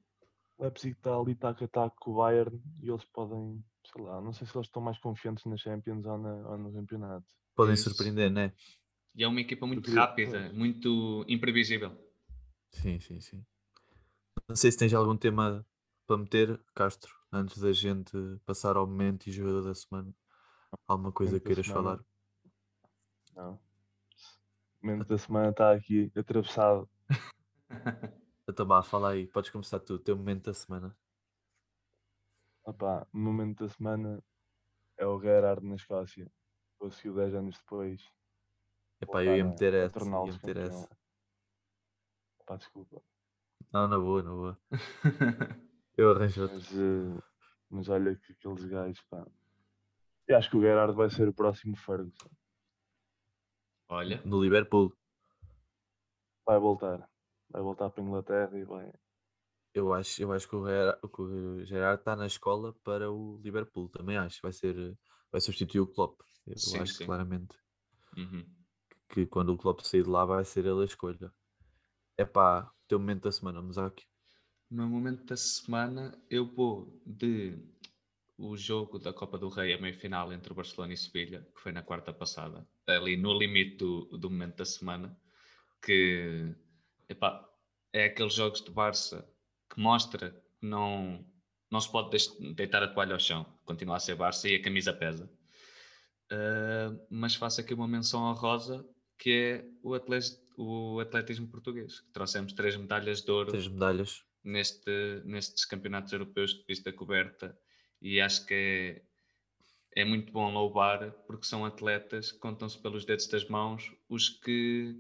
O 0.62 0.64
Leipzig 0.64 0.92
está 0.96 1.16
ali 1.18 1.35
taco 1.35 1.64
a 1.64 1.66
taco 1.68 1.96
com 1.98 2.12
o 2.12 2.14
Bayern 2.18 2.62
e 2.81 2.88
eles 2.88 3.05
podem, 3.07 3.64
sei 3.85 4.01
lá, 4.01 4.20
não 4.20 4.33
sei 4.33 4.46
se 4.46 4.57
eles 4.57 4.68
estão 4.68 4.81
mais 4.81 4.96
confiantes 4.96 5.44
na 5.44 5.57
Champions 5.57 6.07
ou, 6.07 6.16
na, 6.16 6.35
ou 6.51 6.57
no 6.57 6.72
campeonato. 6.72 7.27
Podem 7.57 7.75
Isso. 7.75 7.88
surpreender, 7.90 8.31
né? 8.31 8.53
E 9.12 9.25
é 9.25 9.27
uma 9.29 9.40
equipa 9.40 9.66
muito 9.66 9.83
queria- 9.83 10.03
rápida, 10.03 10.31
pois. 10.31 10.53
muito 10.53 11.25
imprevisível. 11.27 11.90
Sim, 12.70 13.01
sim, 13.01 13.20
sim. 13.20 13.44
Não 14.48 14.55
sei 14.55 14.70
se 14.70 14.79
tens 14.79 14.94
algum 14.94 15.16
tema 15.16 15.66
para 16.07 16.16
meter, 16.16 16.62
Castro, 16.77 17.12
antes 17.33 17.59
da 17.59 17.72
gente 17.72 18.12
passar 18.46 18.77
ao 18.77 18.87
momento 18.87 19.27
e 19.27 19.33
jogador 19.33 19.62
da 19.64 19.75
semana. 19.75 20.14
Alguma 20.87 21.11
coisa 21.11 21.40
que 21.40 21.46
queiras 21.46 21.66
semana. 21.66 21.83
falar? 21.83 22.05
Não. 23.35 23.55
O 24.81 24.87
momento 24.87 25.09
da 25.09 25.18
semana 25.18 25.51
está 25.51 25.72
aqui 25.72 26.12
atravessado. 26.14 26.88
Então 28.48 28.66
vá, 28.66 28.83
fala 28.83 29.11
aí. 29.11 29.26
Podes 29.26 29.50
começar 29.50 29.78
tu, 29.81 29.94
o 29.94 29.98
teu 29.98 30.16
momento 30.16 30.44
da 30.44 30.55
semana. 30.55 30.96
Opá, 32.64 33.07
o 33.12 33.18
momento 33.18 33.64
da 33.64 33.68
semana 33.68 34.22
é 34.96 35.07
o 35.07 35.20
Gerard 35.20 35.64
na 35.66 35.76
Escócia. 35.76 36.31
Conseguiu 36.78 37.14
10 37.14 37.35
anos 37.35 37.59
depois. 37.59 38.02
Epá, 39.00 39.24
eu 39.24 39.37
ia 39.37 39.44
meter 39.44 39.74
essa, 39.74 40.05
ia 40.05 40.33
meter 40.33 40.57
essa. 40.57 40.88
Pá, 42.46 42.57
desculpa. 42.57 43.02
Não, 43.72 43.88
na 43.88 43.98
boa, 43.98 44.22
na 44.22 44.31
boa. 44.31 44.59
Eu 45.96 46.11
arranjo 46.11 46.42
outro. 46.42 46.57
Mas, 46.57 46.72
eh, 46.72 47.22
mas 47.68 47.88
olha 47.88 48.16
que 48.16 48.33
aqueles 48.33 48.64
gajos, 48.64 49.00
pá. 49.02 49.26
Eu 50.26 50.37
acho 50.37 50.50
que 50.50 50.57
o 50.57 50.61
Gerard 50.61 50.94
vai 50.94 51.11
ser 51.11 51.28
o 51.28 51.35
próximo 51.35 51.76
Ferguson. 51.76 52.31
Olha, 53.88 54.22
No 54.24 54.42
Liverpool, 54.42 54.96
Vai 56.46 56.59
voltar. 56.59 57.09
Vai 57.52 57.62
voltar 57.62 57.90
para 57.90 58.02
a 58.02 58.06
Inglaterra 58.06 58.58
e 58.58 58.64
vai. 58.64 58.92
eu 59.74 59.92
acho, 59.92 60.22
eu 60.22 60.32
acho 60.32 60.48
que 60.48 60.56
o 60.56 60.66
Gerard, 61.64 61.96
o 61.98 62.00
está 62.00 62.16
na 62.16 62.26
escola 62.26 62.74
para 62.84 63.10
o 63.10 63.40
Liverpool, 63.42 63.88
também 63.88 64.16
acho. 64.16 64.40
Vai 64.42 64.52
ser, 64.52 64.74
vai 65.30 65.40
substituir 65.40 65.80
o 65.80 65.86
Klopp. 65.86 66.20
Eu 66.46 66.56
Sim, 66.56 66.78
acho 66.78 66.94
sim. 66.94 67.04
claramente 67.04 67.56
uhum. 68.16 68.44
que 69.08 69.26
quando 69.26 69.50
o 69.52 69.56
Klopp 69.58 69.80
sair 69.82 70.02
de 70.04 70.10
lá 70.10 70.24
vai 70.24 70.44
ser 70.44 70.66
ele 70.66 70.82
a 70.82 70.84
escolha. 70.84 71.32
Epá, 72.18 72.72
teu 72.88 72.98
momento 72.98 73.24
da 73.24 73.32
semana, 73.32 73.62
Musaki. 73.62 74.06
no 74.70 74.78
meu 74.78 74.88
momento 74.88 75.24
da 75.24 75.36
semana 75.36 76.18
eu 76.30 76.46
vou 76.46 77.00
de 77.06 77.58
o 78.38 78.56
jogo 78.56 78.98
da 78.98 79.12
Copa 79.12 79.38
do 79.38 79.48
Rei, 79.48 79.72
a 79.72 79.80
meia-final 79.80 80.32
entre 80.32 80.52
o 80.52 80.54
Barcelona 80.56 80.92
e 80.94 80.96
Sevilha, 80.96 81.46
que 81.54 81.60
foi 81.60 81.70
na 81.70 81.82
quarta 81.82 82.12
passada, 82.12 82.66
ali 82.86 83.16
no 83.16 83.32
limite 83.38 83.76
do, 83.76 84.06
do 84.18 84.30
momento 84.30 84.56
da 84.56 84.64
semana, 84.64 85.16
que 85.84 86.52
epá, 87.12 87.48
é 87.92 88.05
aqueles 88.07 88.35
jogos 88.35 88.62
de 88.62 88.70
Barça 88.70 89.29
que 89.72 89.81
mostra 89.81 90.31
que 90.61 90.66
não, 90.66 91.25
não 91.70 91.81
se 91.81 91.90
pode 91.90 92.16
deitar 92.55 92.83
a 92.83 92.88
toalha 92.88 93.14
ao 93.14 93.20
chão, 93.20 93.44
continua 93.64 93.96
a 93.96 94.01
ser 94.01 94.14
Barça 94.16 94.48
e 94.48 94.57
a 94.57 94.62
camisa 94.62 94.92
pesa. 94.92 95.31
Ah, 96.31 96.96
mas 97.11 97.35
faço 97.35 97.61
aqui 97.61 97.75
uma 97.75 97.88
menção 97.88 98.22
honrosa 98.22 98.87
que 99.18 99.31
é 99.31 99.64
o, 99.83 99.94
atles- 99.94 100.40
o 100.57 100.98
atletismo 101.01 101.46
português, 101.48 102.01
que 102.01 102.11
trouxemos 102.12 102.53
três 102.53 102.77
medalhas 102.77 103.22
de 103.22 103.31
ouro 103.31 103.53
Três 103.53 103.68
medalhas. 103.68 104.25
neste, 104.42 105.22
nestes 105.25 105.64
campeonatos 105.64 106.12
europeus 106.12 106.55
de 106.55 106.64
pista 106.64 106.92
coberta 106.92 107.57
e 108.01 108.20
acho 108.20 108.44
que 108.46 108.55
é, 109.94 110.03
é 110.03 110.05
muito 110.05 110.33
bom 110.33 110.51
louvar 110.53 111.12
porque 111.27 111.46
são 111.46 111.64
atletas 111.64 112.33
que 112.33 112.38
contam-se 112.38 112.79
pelos 112.81 113.05
dedos 113.05 113.27
das 113.29 113.48
mãos 113.48 113.92
os 114.09 114.29
que 114.29 114.96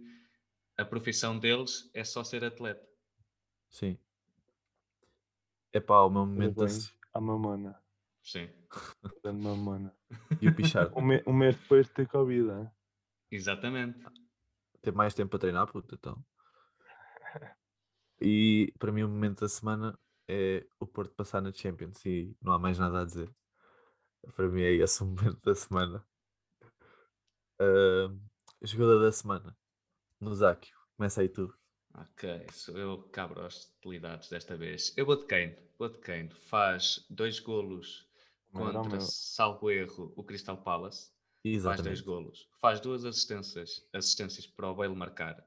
a 0.78 0.84
profissão 0.84 1.38
deles 1.38 1.90
é 1.94 2.04
só 2.04 2.22
ser 2.24 2.44
atleta. 2.44 2.86
Sim. 3.70 3.98
Epá, 5.72 6.00
o 6.02 6.10
meu 6.10 6.26
momento 6.26 6.54
da 6.54 6.66
Parabéns 6.66 6.94
à 7.14 7.20
mamona. 7.20 7.82
Sim, 8.22 8.48
Grande 9.22 9.42
mamona. 9.42 9.96
E 10.40 10.48
o 10.48 10.54
Pichard. 10.54 10.92
Um, 10.96 11.00
me- 11.02 11.22
um 11.26 11.32
mês 11.32 11.56
depois 11.56 11.86
de 11.86 11.92
ter 11.94 12.08
Covid, 12.08 12.50
hein? 12.50 12.70
exatamente. 13.30 13.98
ter 14.82 14.92
mais 14.92 15.14
tempo 15.14 15.30
para 15.30 15.38
treinar, 15.40 15.66
puta, 15.70 15.94
então. 15.94 16.24
E 18.24 18.72
para 18.78 18.92
mim 18.92 19.02
o 19.02 19.08
momento 19.08 19.40
da 19.40 19.48
semana 19.48 19.98
é 20.28 20.64
o 20.78 20.86
Porto 20.86 21.12
passar 21.16 21.40
na 21.42 21.52
Champions 21.52 22.04
e 22.06 22.36
não 22.40 22.52
há 22.52 22.58
mais 22.58 22.78
nada 22.78 23.00
a 23.00 23.04
dizer. 23.04 23.28
Para 24.36 24.48
mim 24.48 24.62
é 24.62 24.70
esse 24.74 25.02
o 25.02 25.06
momento 25.06 25.40
da 25.42 25.54
semana. 25.56 26.06
Jogador 28.62 29.00
da 29.00 29.10
semana. 29.10 29.56
No 30.22 30.34
Záquio. 30.34 30.74
Começa 30.96 31.20
aí 31.20 31.28
tu. 31.28 31.52
Ok, 31.94 32.46
sou 32.52 32.78
eu 32.78 33.02
que 33.02 33.10
cabro 33.10 33.40
as 33.44 33.56
hostilidades 33.56 34.28
desta 34.30 34.56
vez. 34.56 34.92
Eu 34.96 35.04
vou 35.04 35.16
de 35.16 35.26
Kane, 35.26 35.56
vou 35.78 35.88
de 35.90 35.98
Kane. 35.98 36.30
Faz 36.30 37.04
dois 37.10 37.38
golos 37.38 38.06
Não 38.52 38.70
contra, 38.72 38.98
meu. 38.98 39.00
salvo 39.00 39.70
erro, 39.70 40.12
o 40.16 40.24
Crystal 40.24 40.56
Palace. 40.56 41.10
faz 41.62 41.80
dois 41.82 42.00
Exatamente. 42.00 42.02
golos, 42.02 42.48
faz 42.60 42.80
duas 42.80 43.04
assistências, 43.04 43.86
assistências 43.92 44.46
para 44.46 44.70
o 44.70 44.74
Bale 44.74 44.94
marcar. 44.94 45.44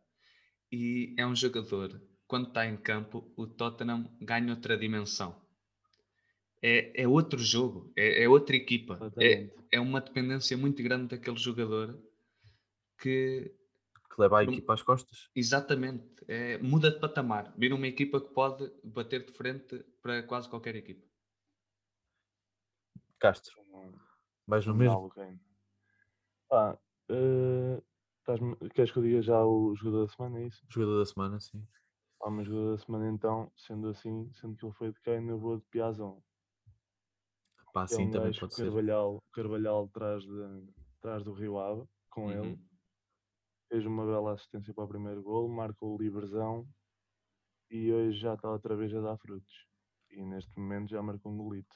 E 0.71 1.15
é 1.17 1.25
um 1.25 1.35
jogador, 1.35 2.01
quando 2.27 2.47
está 2.49 2.65
em 2.65 2.77
campo, 2.77 3.31
o 3.35 3.47
Tottenham 3.47 4.09
ganha 4.21 4.51
outra 4.53 4.77
dimensão. 4.77 5.41
É, 6.61 7.03
é 7.03 7.07
outro 7.07 7.39
jogo, 7.39 7.91
é, 7.95 8.23
é 8.23 8.29
outra 8.29 8.55
equipa. 8.55 9.05
É, 9.19 9.31
Exatamente. 9.33 9.53
é 9.71 9.79
uma 9.79 10.01
dependência 10.01 10.57
muito 10.57 10.81
grande 10.83 11.07
daquele 11.15 11.37
jogador 11.37 11.97
que, 12.99 13.53
Que 14.15 14.21
leva 14.21 14.39
a 14.39 14.43
um- 14.43 14.43
equipa 14.49 14.73
às 14.73 14.81
costas. 14.81 15.29
exatamente, 15.35 16.23
é, 16.27 16.57
muda 16.59 16.89
de 16.89 16.99
patamar. 16.99 17.53
Vira 17.57 17.75
uma 17.75 17.85
equipa 17.87 18.21
que 18.21 18.29
pode 18.33 18.71
bater 18.81 19.25
de 19.25 19.33
frente 19.33 19.77
para 20.01 20.23
quase 20.23 20.47
qualquer 20.49 20.73
equipa. 20.75 21.05
Castro. 23.19 23.53
Vais 24.47 24.65
no 24.65 24.73
mesmo? 24.75 24.93
alguém. 24.95 25.39
Pá, 26.47 26.77
eh, 27.09 27.81
estás-me- 28.19 28.55
queres 28.69 28.91
que 28.91 28.99
eu 28.99 29.03
diga 29.03 29.21
já 29.21 29.43
o 29.43 29.75
jogador 29.75 30.05
da 30.05 30.11
semana? 30.13 30.39
É 30.39 30.47
isso? 30.47 30.65
Jogador 30.69 30.99
da 30.99 31.05
semana, 31.05 31.39
sim. 31.39 31.67
Ah, 32.21 32.29
mas 32.29 32.47
jogador 32.47 32.77
da 32.77 32.83
semana 32.83 33.09
então, 33.09 33.51
sendo 33.57 33.89
assim, 33.89 34.31
sendo 34.35 34.55
que 34.55 34.65
ele 34.65 34.73
foi 34.73 34.91
de 34.93 34.99
Kane, 35.01 35.27
eu 35.29 35.39
vou 35.39 35.57
de 35.57 35.65
Piazon. 35.65 36.21
Pá, 37.73 37.81
É 37.81 37.83
assim 37.85 38.07
um 38.07 38.11
também 38.11 38.31
pode 38.33 38.53
ser. 38.55 38.63
Carvalhal, 38.63 39.23
Carvalhal 39.33 39.83
atrás, 39.85 40.23
de, 40.23 40.69
atrás 40.99 41.23
do 41.23 41.33
Rio 41.33 41.59
Ave, 41.59 41.83
com 42.09 42.31
ele. 42.31 42.57
Fez 43.75 43.85
uma 43.85 44.05
bela 44.05 44.31
assistência 44.31 44.73
para 44.73 44.85
o 44.85 44.87
primeiro 44.87 45.21
gol, 45.21 45.49
marcou 45.49 45.93
o 45.93 46.01
livresão 46.01 46.65
e 47.69 47.91
hoje 47.91 48.17
já 48.17 48.33
está 48.33 48.49
outra 48.49 48.73
vez 48.73 48.95
a 48.95 49.01
dar 49.01 49.17
frutos. 49.17 49.67
E 50.11 50.23
neste 50.23 50.57
momento 50.57 50.91
já 50.91 51.01
marcou 51.01 51.29
um 51.29 51.35
golito. 51.35 51.75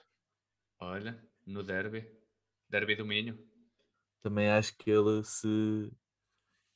Olha, 0.79 1.21
no 1.45 1.61
derby. 1.61 2.09
Derby 2.69 2.95
do 2.95 3.05
Minho. 3.05 3.37
Também 4.21 4.49
acho 4.49 4.77
que 4.77 4.89
ele 4.89 5.25
se 5.25 5.91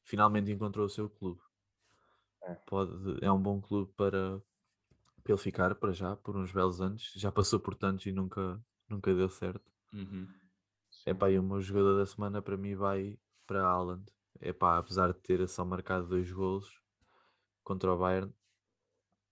finalmente 0.03 0.51
encontrou 0.51 0.88
o 0.88 0.89
seu 0.89 1.09
clube. 1.09 1.39
É. 2.41 2.55
Pode, 2.67 3.23
é 3.23 3.31
um 3.31 3.41
bom 3.41 3.62
clube 3.62 3.93
para, 3.93 4.41
para 5.23 5.33
ele 5.33 5.41
ficar 5.41 5.73
para 5.75 5.93
já, 5.93 6.17
por 6.17 6.36
uns 6.36 6.51
belos 6.51 6.81
anos. 6.81 7.13
Já 7.15 7.31
passou 7.31 7.62
por 7.62 7.75
tantos 7.75 8.05
e 8.07 8.12
nunca, 8.12 8.62
nunca 8.89 9.15
deu 9.15 9.29
certo. 9.29 9.71
Uhum. 9.93 10.27
É 11.05 11.13
pá, 11.13 11.31
e 11.31 11.39
o 11.39 11.43
meu 11.43 11.62
jogador 11.62 11.97
da 11.97 12.05
semana 12.05 12.41
para 12.41 12.57
mim 12.57 12.75
vai 12.75 13.17
para 13.47 13.63
Haaland. 13.63 14.03
É 14.39 14.52
pá, 14.52 14.78
apesar 14.78 15.13
de 15.13 15.19
ter 15.19 15.48
só 15.48 15.63
marcado 15.63 16.08
dois 16.08 16.32
golos 16.32 16.82
contra 17.63 17.93
o 17.93 17.98
Bayern, 17.98 18.34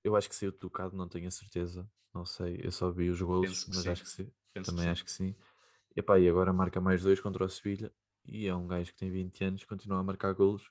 eu 0.04 0.16
acho 0.16 0.30
que 0.30 0.36
saiu 0.36 0.52
tocado, 0.52 0.96
não 0.96 1.08
tenho 1.08 1.28
a 1.28 1.32
certeza. 1.32 1.90
Não 2.14 2.26
sei, 2.26 2.60
eu 2.64 2.72
só 2.72 2.92
vi 2.92 3.10
os 3.10 3.22
golos, 3.22 3.68
mas 3.68 3.78
sim. 3.78 3.90
acho 3.90 4.04
que 4.04 4.10
sim. 4.10 4.32
Penso 4.54 4.72
Também 4.72 4.86
que 4.86 4.92
acho 4.92 5.06
que 5.06 5.12
sim. 5.12 5.36
E, 5.96 6.02
pá, 6.02 6.20
e 6.20 6.28
agora 6.28 6.52
marca 6.52 6.80
mais 6.82 7.04
dois 7.04 7.20
contra 7.20 7.46
o 7.46 7.50
Sevilha. 7.50 7.92
E 8.26 8.48
é 8.48 8.56
um 8.56 8.68
gajo 8.68 8.92
que 8.92 8.98
tem 8.98 9.10
20 9.10 9.44
anos, 9.44 9.64
continua 9.64 10.00
a 10.00 10.04
marcar 10.04 10.34
golos. 10.34 10.70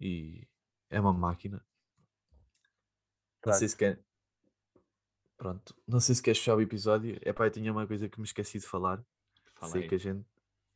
E 0.00 0.46
é 0.90 1.00
uma 1.00 1.12
máquina. 1.12 1.64
Não 3.44 3.52
sei 3.52 3.68
se 3.68 3.76
quer. 3.76 4.04
Pronto, 5.36 5.74
não 5.86 6.00
sei 6.00 6.16
se 6.16 6.22
queres 6.22 6.38
fechar 6.38 6.56
o 6.56 6.60
episódio. 6.60 7.16
É 7.22 7.32
pá, 7.32 7.46
eu 7.46 7.50
tinha 7.50 7.72
uma 7.72 7.86
coisa 7.86 8.08
que 8.08 8.18
me 8.18 8.26
esqueci 8.26 8.58
de 8.58 8.66
falar. 8.66 9.04
Fala 9.54 9.72
sei 9.72 9.82
aí. 9.82 9.88
que 9.88 9.94
a 9.94 9.98
gente. 9.98 10.26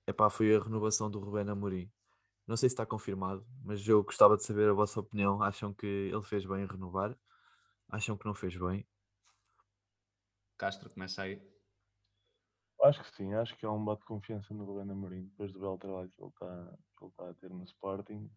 É 0.06 0.12
pá, 0.12 0.30
foi 0.30 0.54
a 0.54 0.60
renovação 0.60 1.10
do 1.10 1.18
Rubén 1.18 1.48
Amorim. 1.48 1.90
Não 2.52 2.56
sei 2.58 2.68
se 2.68 2.74
está 2.74 2.84
confirmado, 2.84 3.46
mas 3.64 3.88
eu 3.88 4.04
gostava 4.04 4.36
de 4.36 4.44
saber 4.44 4.68
a 4.68 4.74
vossa 4.74 5.00
opinião. 5.00 5.42
Acham 5.42 5.72
que 5.72 5.86
ele 5.86 6.20
fez 6.22 6.44
bem 6.44 6.64
em 6.64 6.66
renovar? 6.66 7.16
Acham 7.88 8.14
que 8.14 8.26
não 8.26 8.34
fez 8.34 8.54
bem? 8.58 8.86
Castro 10.58 10.90
começa 10.90 11.22
aí. 11.22 11.40
Acho 12.82 13.02
que 13.04 13.16
sim, 13.16 13.32
acho 13.32 13.56
que 13.56 13.64
há 13.64 13.72
um 13.72 13.82
bate 13.82 14.00
de 14.00 14.06
confiança 14.06 14.52
no 14.52 14.66
Rubén 14.66 14.92
Amorim, 14.92 15.28
depois 15.28 15.50
do 15.50 15.60
belo 15.60 15.78
trabalho 15.78 16.10
que 16.10 16.20
ele 16.20 16.28
está 16.28 16.78
que 16.98 17.04
ele 17.04 17.10
está 17.10 17.30
a 17.30 17.34
ter 17.34 17.48
no 17.48 17.64
Sporting. 17.64 18.30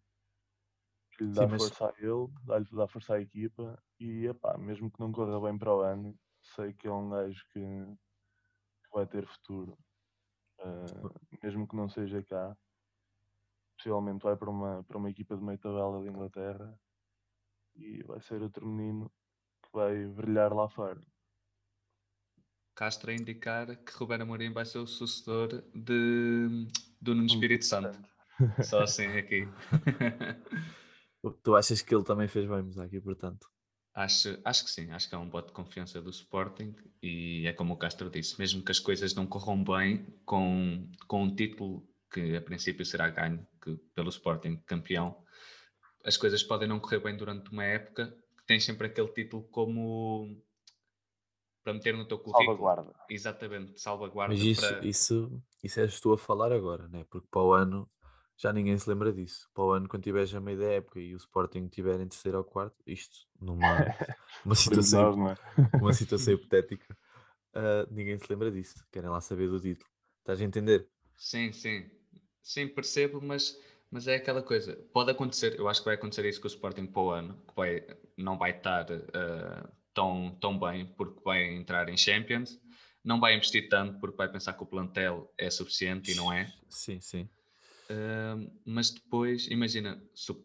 Que 1.12 1.24
lhe 1.24 1.34
Sim, 1.34 1.34
dá 1.34 1.48
mas- 1.48 1.68
força 1.68 1.86
a 1.88 1.94
ele, 1.98 2.28
dá-lhe 2.46 2.66
dá 2.72 2.88
força 2.88 3.14
à 3.16 3.20
equipa 3.20 3.78
e 4.00 4.24
epá, 4.28 4.56
mesmo 4.56 4.90
que 4.90 4.98
não 4.98 5.12
corra 5.12 5.38
bem 5.42 5.58
para 5.58 5.76
o 5.76 5.80
ano, 5.82 6.18
sei 6.56 6.72
que 6.72 6.88
é 6.88 6.90
um 6.90 7.10
gajo 7.10 7.44
que, 7.52 7.60
que 7.60 8.90
vai 8.94 9.06
ter 9.06 9.26
futuro. 9.26 9.76
Ah, 10.60 10.86
mesmo 11.42 11.68
que 11.68 11.76
não 11.76 11.86
seja 11.90 12.22
cá, 12.22 12.56
possivelmente 13.76 14.22
vai 14.22 14.36
para 14.36 14.50
uma, 14.50 14.82
para 14.84 14.98
uma 14.98 15.10
equipa 15.10 15.36
de 15.36 15.44
meio 15.44 15.58
tabela 15.58 16.02
de 16.02 16.08
Inglaterra 16.08 16.78
e 17.76 18.02
vai 18.04 18.20
ser 18.20 18.42
outro 18.42 18.66
menino 18.66 19.10
que 19.62 19.68
vai 19.72 20.06
brilhar 20.06 20.52
lá 20.52 20.68
fora. 20.68 21.00
Castro 22.74 23.10
a 23.10 23.14
indicar 23.14 23.74
que 23.76 23.92
Ruben 23.92 24.20
Amorim 24.20 24.52
vai 24.52 24.66
ser 24.66 24.78
o 24.78 24.86
sucessor 24.86 25.62
de, 25.74 26.68
do 27.00 27.14
Nuno 27.14 27.26
Espírito 27.26 27.64
Santo. 27.64 27.98
Só 28.62 28.82
assim 28.82 29.06
aqui. 29.06 29.48
Tu 31.42 31.56
achas 31.56 31.82
que 31.82 31.94
ele 31.94 32.04
também 32.04 32.28
fez 32.28 32.46
bem, 32.46 32.84
aqui 32.84 33.00
portanto? 33.00 33.48
Acho, 33.92 34.38
acho 34.44 34.64
que 34.64 34.70
sim, 34.70 34.90
acho 34.90 35.08
que 35.08 35.14
é 35.14 35.18
um 35.18 35.28
bote 35.28 35.48
de 35.48 35.54
confiança 35.54 36.00
do 36.02 36.10
Sporting 36.10 36.76
e 37.02 37.46
é 37.46 37.52
como 37.52 37.72
o 37.72 37.76
Castro 37.78 38.10
disse, 38.10 38.38
mesmo 38.38 38.62
que 38.62 38.70
as 38.70 38.78
coisas 38.78 39.14
não 39.14 39.26
corram 39.26 39.64
bem 39.64 40.06
com, 40.24 40.86
com 41.08 41.24
um 41.24 41.34
título 41.34 41.82
que 42.10 42.36
a 42.36 42.40
princípio 42.40 42.84
será 42.84 43.08
ganho 43.10 43.46
que, 43.62 43.76
pelo 43.94 44.08
Sporting 44.08 44.56
campeão, 44.66 45.16
as 46.04 46.16
coisas 46.16 46.42
podem 46.42 46.68
não 46.68 46.80
correr 46.80 47.00
bem 47.00 47.16
durante 47.16 47.50
uma 47.50 47.64
época, 47.64 48.16
que 48.36 48.46
tens 48.46 48.64
sempre 48.64 48.86
aquele 48.86 49.08
título 49.08 49.42
como 49.44 50.40
para 51.64 51.74
meter 51.74 51.96
no 51.96 52.06
teu 52.06 52.18
currículo. 52.18 52.44
Salvaguarda. 52.44 52.94
Exatamente, 53.10 53.80
salvaguarda 53.80 54.34
Mas 54.34 54.42
isso, 54.42 54.60
para... 54.60 54.86
isso, 54.86 55.42
isso 55.64 55.80
és 55.80 56.00
tu 56.00 56.12
a 56.12 56.18
falar 56.18 56.52
agora, 56.52 56.86
né? 56.88 57.04
Porque 57.10 57.26
para 57.28 57.42
o 57.42 57.52
ano 57.52 57.90
já 58.36 58.52
ninguém 58.52 58.78
se 58.78 58.88
lembra 58.88 59.12
disso. 59.12 59.48
Para 59.52 59.64
o 59.64 59.70
ano, 59.72 59.88
quando 59.88 60.04
tiveres 60.04 60.32
a 60.34 60.40
meio 60.40 60.58
da 60.58 60.66
época 60.66 61.00
e 61.00 61.14
o 61.14 61.16
Sporting 61.16 61.64
estiver 61.64 62.00
em 62.00 62.06
terceiro 62.06 62.38
ou 62.38 62.44
quarto, 62.44 62.76
isto 62.86 63.16
numa 63.40 63.56
uma 64.44 64.54
situação, 64.54 65.16
nós, 65.16 65.16
não 65.16 65.30
é? 65.30 65.36
uma 65.82 65.92
situação 65.92 66.34
hipotética, 66.34 66.96
ah, 67.54 67.86
ninguém 67.90 68.18
se 68.18 68.30
lembra 68.30 68.50
disso. 68.50 68.74
Querem 68.92 69.10
lá 69.10 69.20
saber 69.20 69.48
do 69.48 69.58
título. 69.58 69.90
Estás 70.20 70.40
a 70.40 70.44
entender? 70.44 70.88
Sim, 71.16 71.52
sim. 71.52 71.90
Sim, 72.42 72.68
percebo, 72.68 73.20
mas, 73.20 73.60
mas 73.90 74.06
é 74.06 74.16
aquela 74.16 74.42
coisa. 74.42 74.76
Pode 74.92 75.10
acontecer, 75.10 75.58
eu 75.58 75.68
acho 75.68 75.80
que 75.80 75.86
vai 75.86 75.94
acontecer 75.94 76.24
isso 76.28 76.40
com 76.40 76.46
o 76.46 76.50
Sporting 76.50 76.86
para 76.86 77.02
o 77.02 77.10
ano, 77.10 77.42
que 77.48 77.54
vai, 77.54 77.86
não 78.16 78.38
vai 78.38 78.50
estar 78.56 78.86
eh, 78.90 79.68
tão, 79.92 80.36
tão 80.40 80.58
bem 80.58 80.86
porque 80.96 81.20
vai 81.24 81.44
entrar 81.54 81.88
em 81.88 81.96
Champions, 81.96 82.60
não 83.02 83.18
vai 83.20 83.34
investir 83.34 83.68
tanto 83.68 83.98
porque 83.98 84.16
vai 84.16 84.30
pensar 84.30 84.52
que 84.52 84.62
o 84.62 84.66
plantel 84.66 85.32
é 85.36 85.50
suficiente 85.50 86.12
e 86.12 86.14
não 86.14 86.32
é. 86.32 86.52
Sim, 86.68 87.00
sim. 87.00 87.28
Ahm, 87.88 88.48
mas 88.64 88.90
depois, 88.90 89.46
imagina, 89.48 90.02
su- 90.14 90.44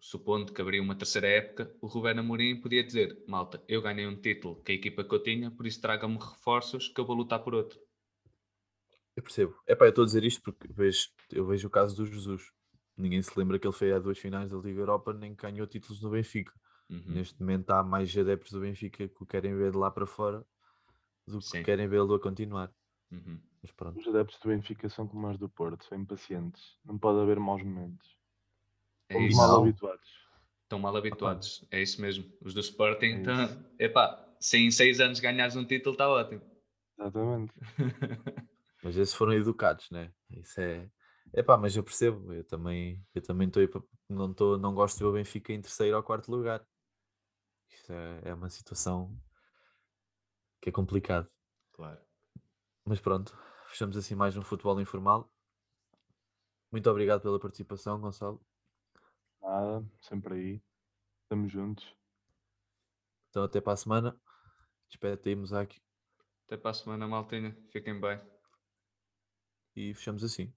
supondo 0.00 0.52
que 0.52 0.60
abriu 0.62 0.82
uma 0.82 0.94
terceira 0.94 1.26
época, 1.28 1.74
o 1.80 1.86
Ruben 1.86 2.18
Amorim 2.18 2.60
podia 2.60 2.82
dizer: 2.84 3.22
Malta, 3.26 3.62
eu 3.68 3.80
ganhei 3.82 4.06
um 4.06 4.16
título 4.16 4.62
que 4.62 4.72
a 4.72 4.74
equipa 4.74 5.04
que 5.04 5.14
eu 5.14 5.22
tinha, 5.22 5.50
por 5.50 5.66
isso 5.66 5.80
traga-me 5.80 6.16
reforços 6.18 6.88
que 6.88 7.00
eu 7.00 7.04
vou 7.06 7.16
lutar 7.16 7.40
por 7.42 7.54
outro. 7.54 7.78
Eu 9.18 9.22
percebo. 9.22 9.60
É 9.66 9.74
pá, 9.74 9.84
eu 9.86 9.88
estou 9.88 10.02
a 10.02 10.06
dizer 10.06 10.22
isto 10.22 10.40
porque 10.40 10.72
vejo, 10.72 11.08
eu 11.32 11.44
vejo 11.44 11.66
o 11.66 11.70
caso 11.70 11.96
do 11.96 12.06
Jesus. 12.06 12.52
Ninguém 12.96 13.20
se 13.20 13.36
lembra 13.36 13.58
que 13.58 13.66
ele 13.66 13.74
foi 13.74 13.92
a 13.92 13.98
duas 13.98 14.16
finais 14.16 14.52
da 14.52 14.56
Liga 14.58 14.78
Europa 14.78 15.12
nem 15.12 15.34
que 15.34 15.42
ganhou 15.42 15.66
títulos 15.66 16.00
no 16.00 16.10
Benfica. 16.10 16.52
Uhum. 16.88 17.02
Neste 17.04 17.40
momento 17.40 17.68
há 17.70 17.82
mais 17.82 18.16
adeptos 18.16 18.52
do 18.52 18.60
Benfica 18.60 19.08
que 19.08 19.20
o 19.20 19.26
querem 19.26 19.56
ver 19.56 19.72
de 19.72 19.76
lá 19.76 19.90
para 19.90 20.06
fora 20.06 20.46
do 21.26 21.40
que 21.40 21.46
Sim. 21.46 21.64
querem 21.64 21.88
vê-lo 21.88 22.14
a 22.14 22.20
continuar. 22.20 22.72
Uhum. 23.10 23.40
Mas 23.60 23.72
pronto. 23.72 23.98
Os 23.98 24.06
adeptos 24.06 24.38
do 24.38 24.50
Benfica 24.50 24.88
são 24.88 25.08
como 25.08 25.28
os 25.28 25.36
do 25.36 25.48
Porto, 25.48 25.84
são 25.84 25.98
impacientes. 25.98 26.78
Não 26.84 26.96
pode 26.96 27.18
haver 27.18 27.40
maus 27.40 27.64
momentos. 27.64 28.16
É 29.08 29.20
isso. 29.20 29.36
mal 29.36 29.62
habituados. 29.62 30.08
Estão 30.62 30.78
mal 30.78 30.96
habituados, 30.96 31.66
é 31.72 31.82
isso 31.82 32.00
mesmo. 32.00 32.24
Os 32.40 32.54
do 32.54 32.60
Sporting, 32.60 33.06
É 33.06 33.18
estão... 33.18 33.44
isso. 33.46 33.64
epá, 33.80 34.24
se 34.38 34.58
em 34.58 34.70
seis 34.70 35.00
anos 35.00 35.18
ganhares 35.18 35.56
um 35.56 35.64
título, 35.64 35.94
está 35.94 36.08
ótimo. 36.08 36.40
Exatamente. 36.96 37.52
Mas 38.82 38.96
esses 38.96 39.14
foram 39.14 39.32
educados, 39.34 39.90
né? 39.90 40.12
Isso 40.30 40.60
é. 40.60 40.90
É 41.34 41.42
pá, 41.42 41.56
mas 41.58 41.76
eu 41.76 41.84
percebo. 41.84 42.32
Eu 42.32 42.44
também 42.44 43.04
eu 43.14 43.22
também 43.22 43.48
estou 43.48 43.60
aí 43.60 43.68
pa- 43.68 43.82
não, 44.08 44.32
tô, 44.32 44.56
não 44.58 44.74
gosto 44.74 44.96
de 44.98 45.04
ver 45.04 45.10
o 45.10 45.12
Benfica 45.12 45.52
em 45.52 45.60
terceiro 45.60 45.96
ou 45.96 46.02
quarto 46.02 46.30
lugar. 46.30 46.64
Isto 47.70 47.92
é, 47.94 48.20
é 48.30 48.34
uma 48.34 48.50
situação 48.50 49.18
que 50.60 50.68
é 50.70 50.72
complicado. 50.72 51.28
Claro. 51.72 52.00
Mas 52.84 53.00
pronto, 53.00 53.36
fechamos 53.68 53.96
assim 53.96 54.16
mais 54.16 54.36
um 54.36 54.42
futebol 54.42 54.80
informal. 54.80 55.30
Muito 56.72 56.88
obrigado 56.90 57.20
pela 57.20 57.38
participação, 57.38 58.00
Gonçalo. 58.00 58.40
Nada, 59.42 59.84
sempre 60.00 60.34
aí. 60.34 60.62
Estamos 61.24 61.52
juntos. 61.52 61.96
Então 63.30 63.42
até 63.42 63.58
para 63.60 63.72
a 63.72 63.76
semana. 63.76 64.20
Despedimos 64.88 65.52
aqui 65.52 65.80
Até 66.46 66.56
para 66.56 66.72
a 66.72 66.74
semana, 66.74 67.06
maltinha. 67.06 67.56
Fiquem 67.70 68.00
bem. 68.00 68.20
E 69.78 69.94
fechamos 69.94 70.24
assim. 70.24 70.52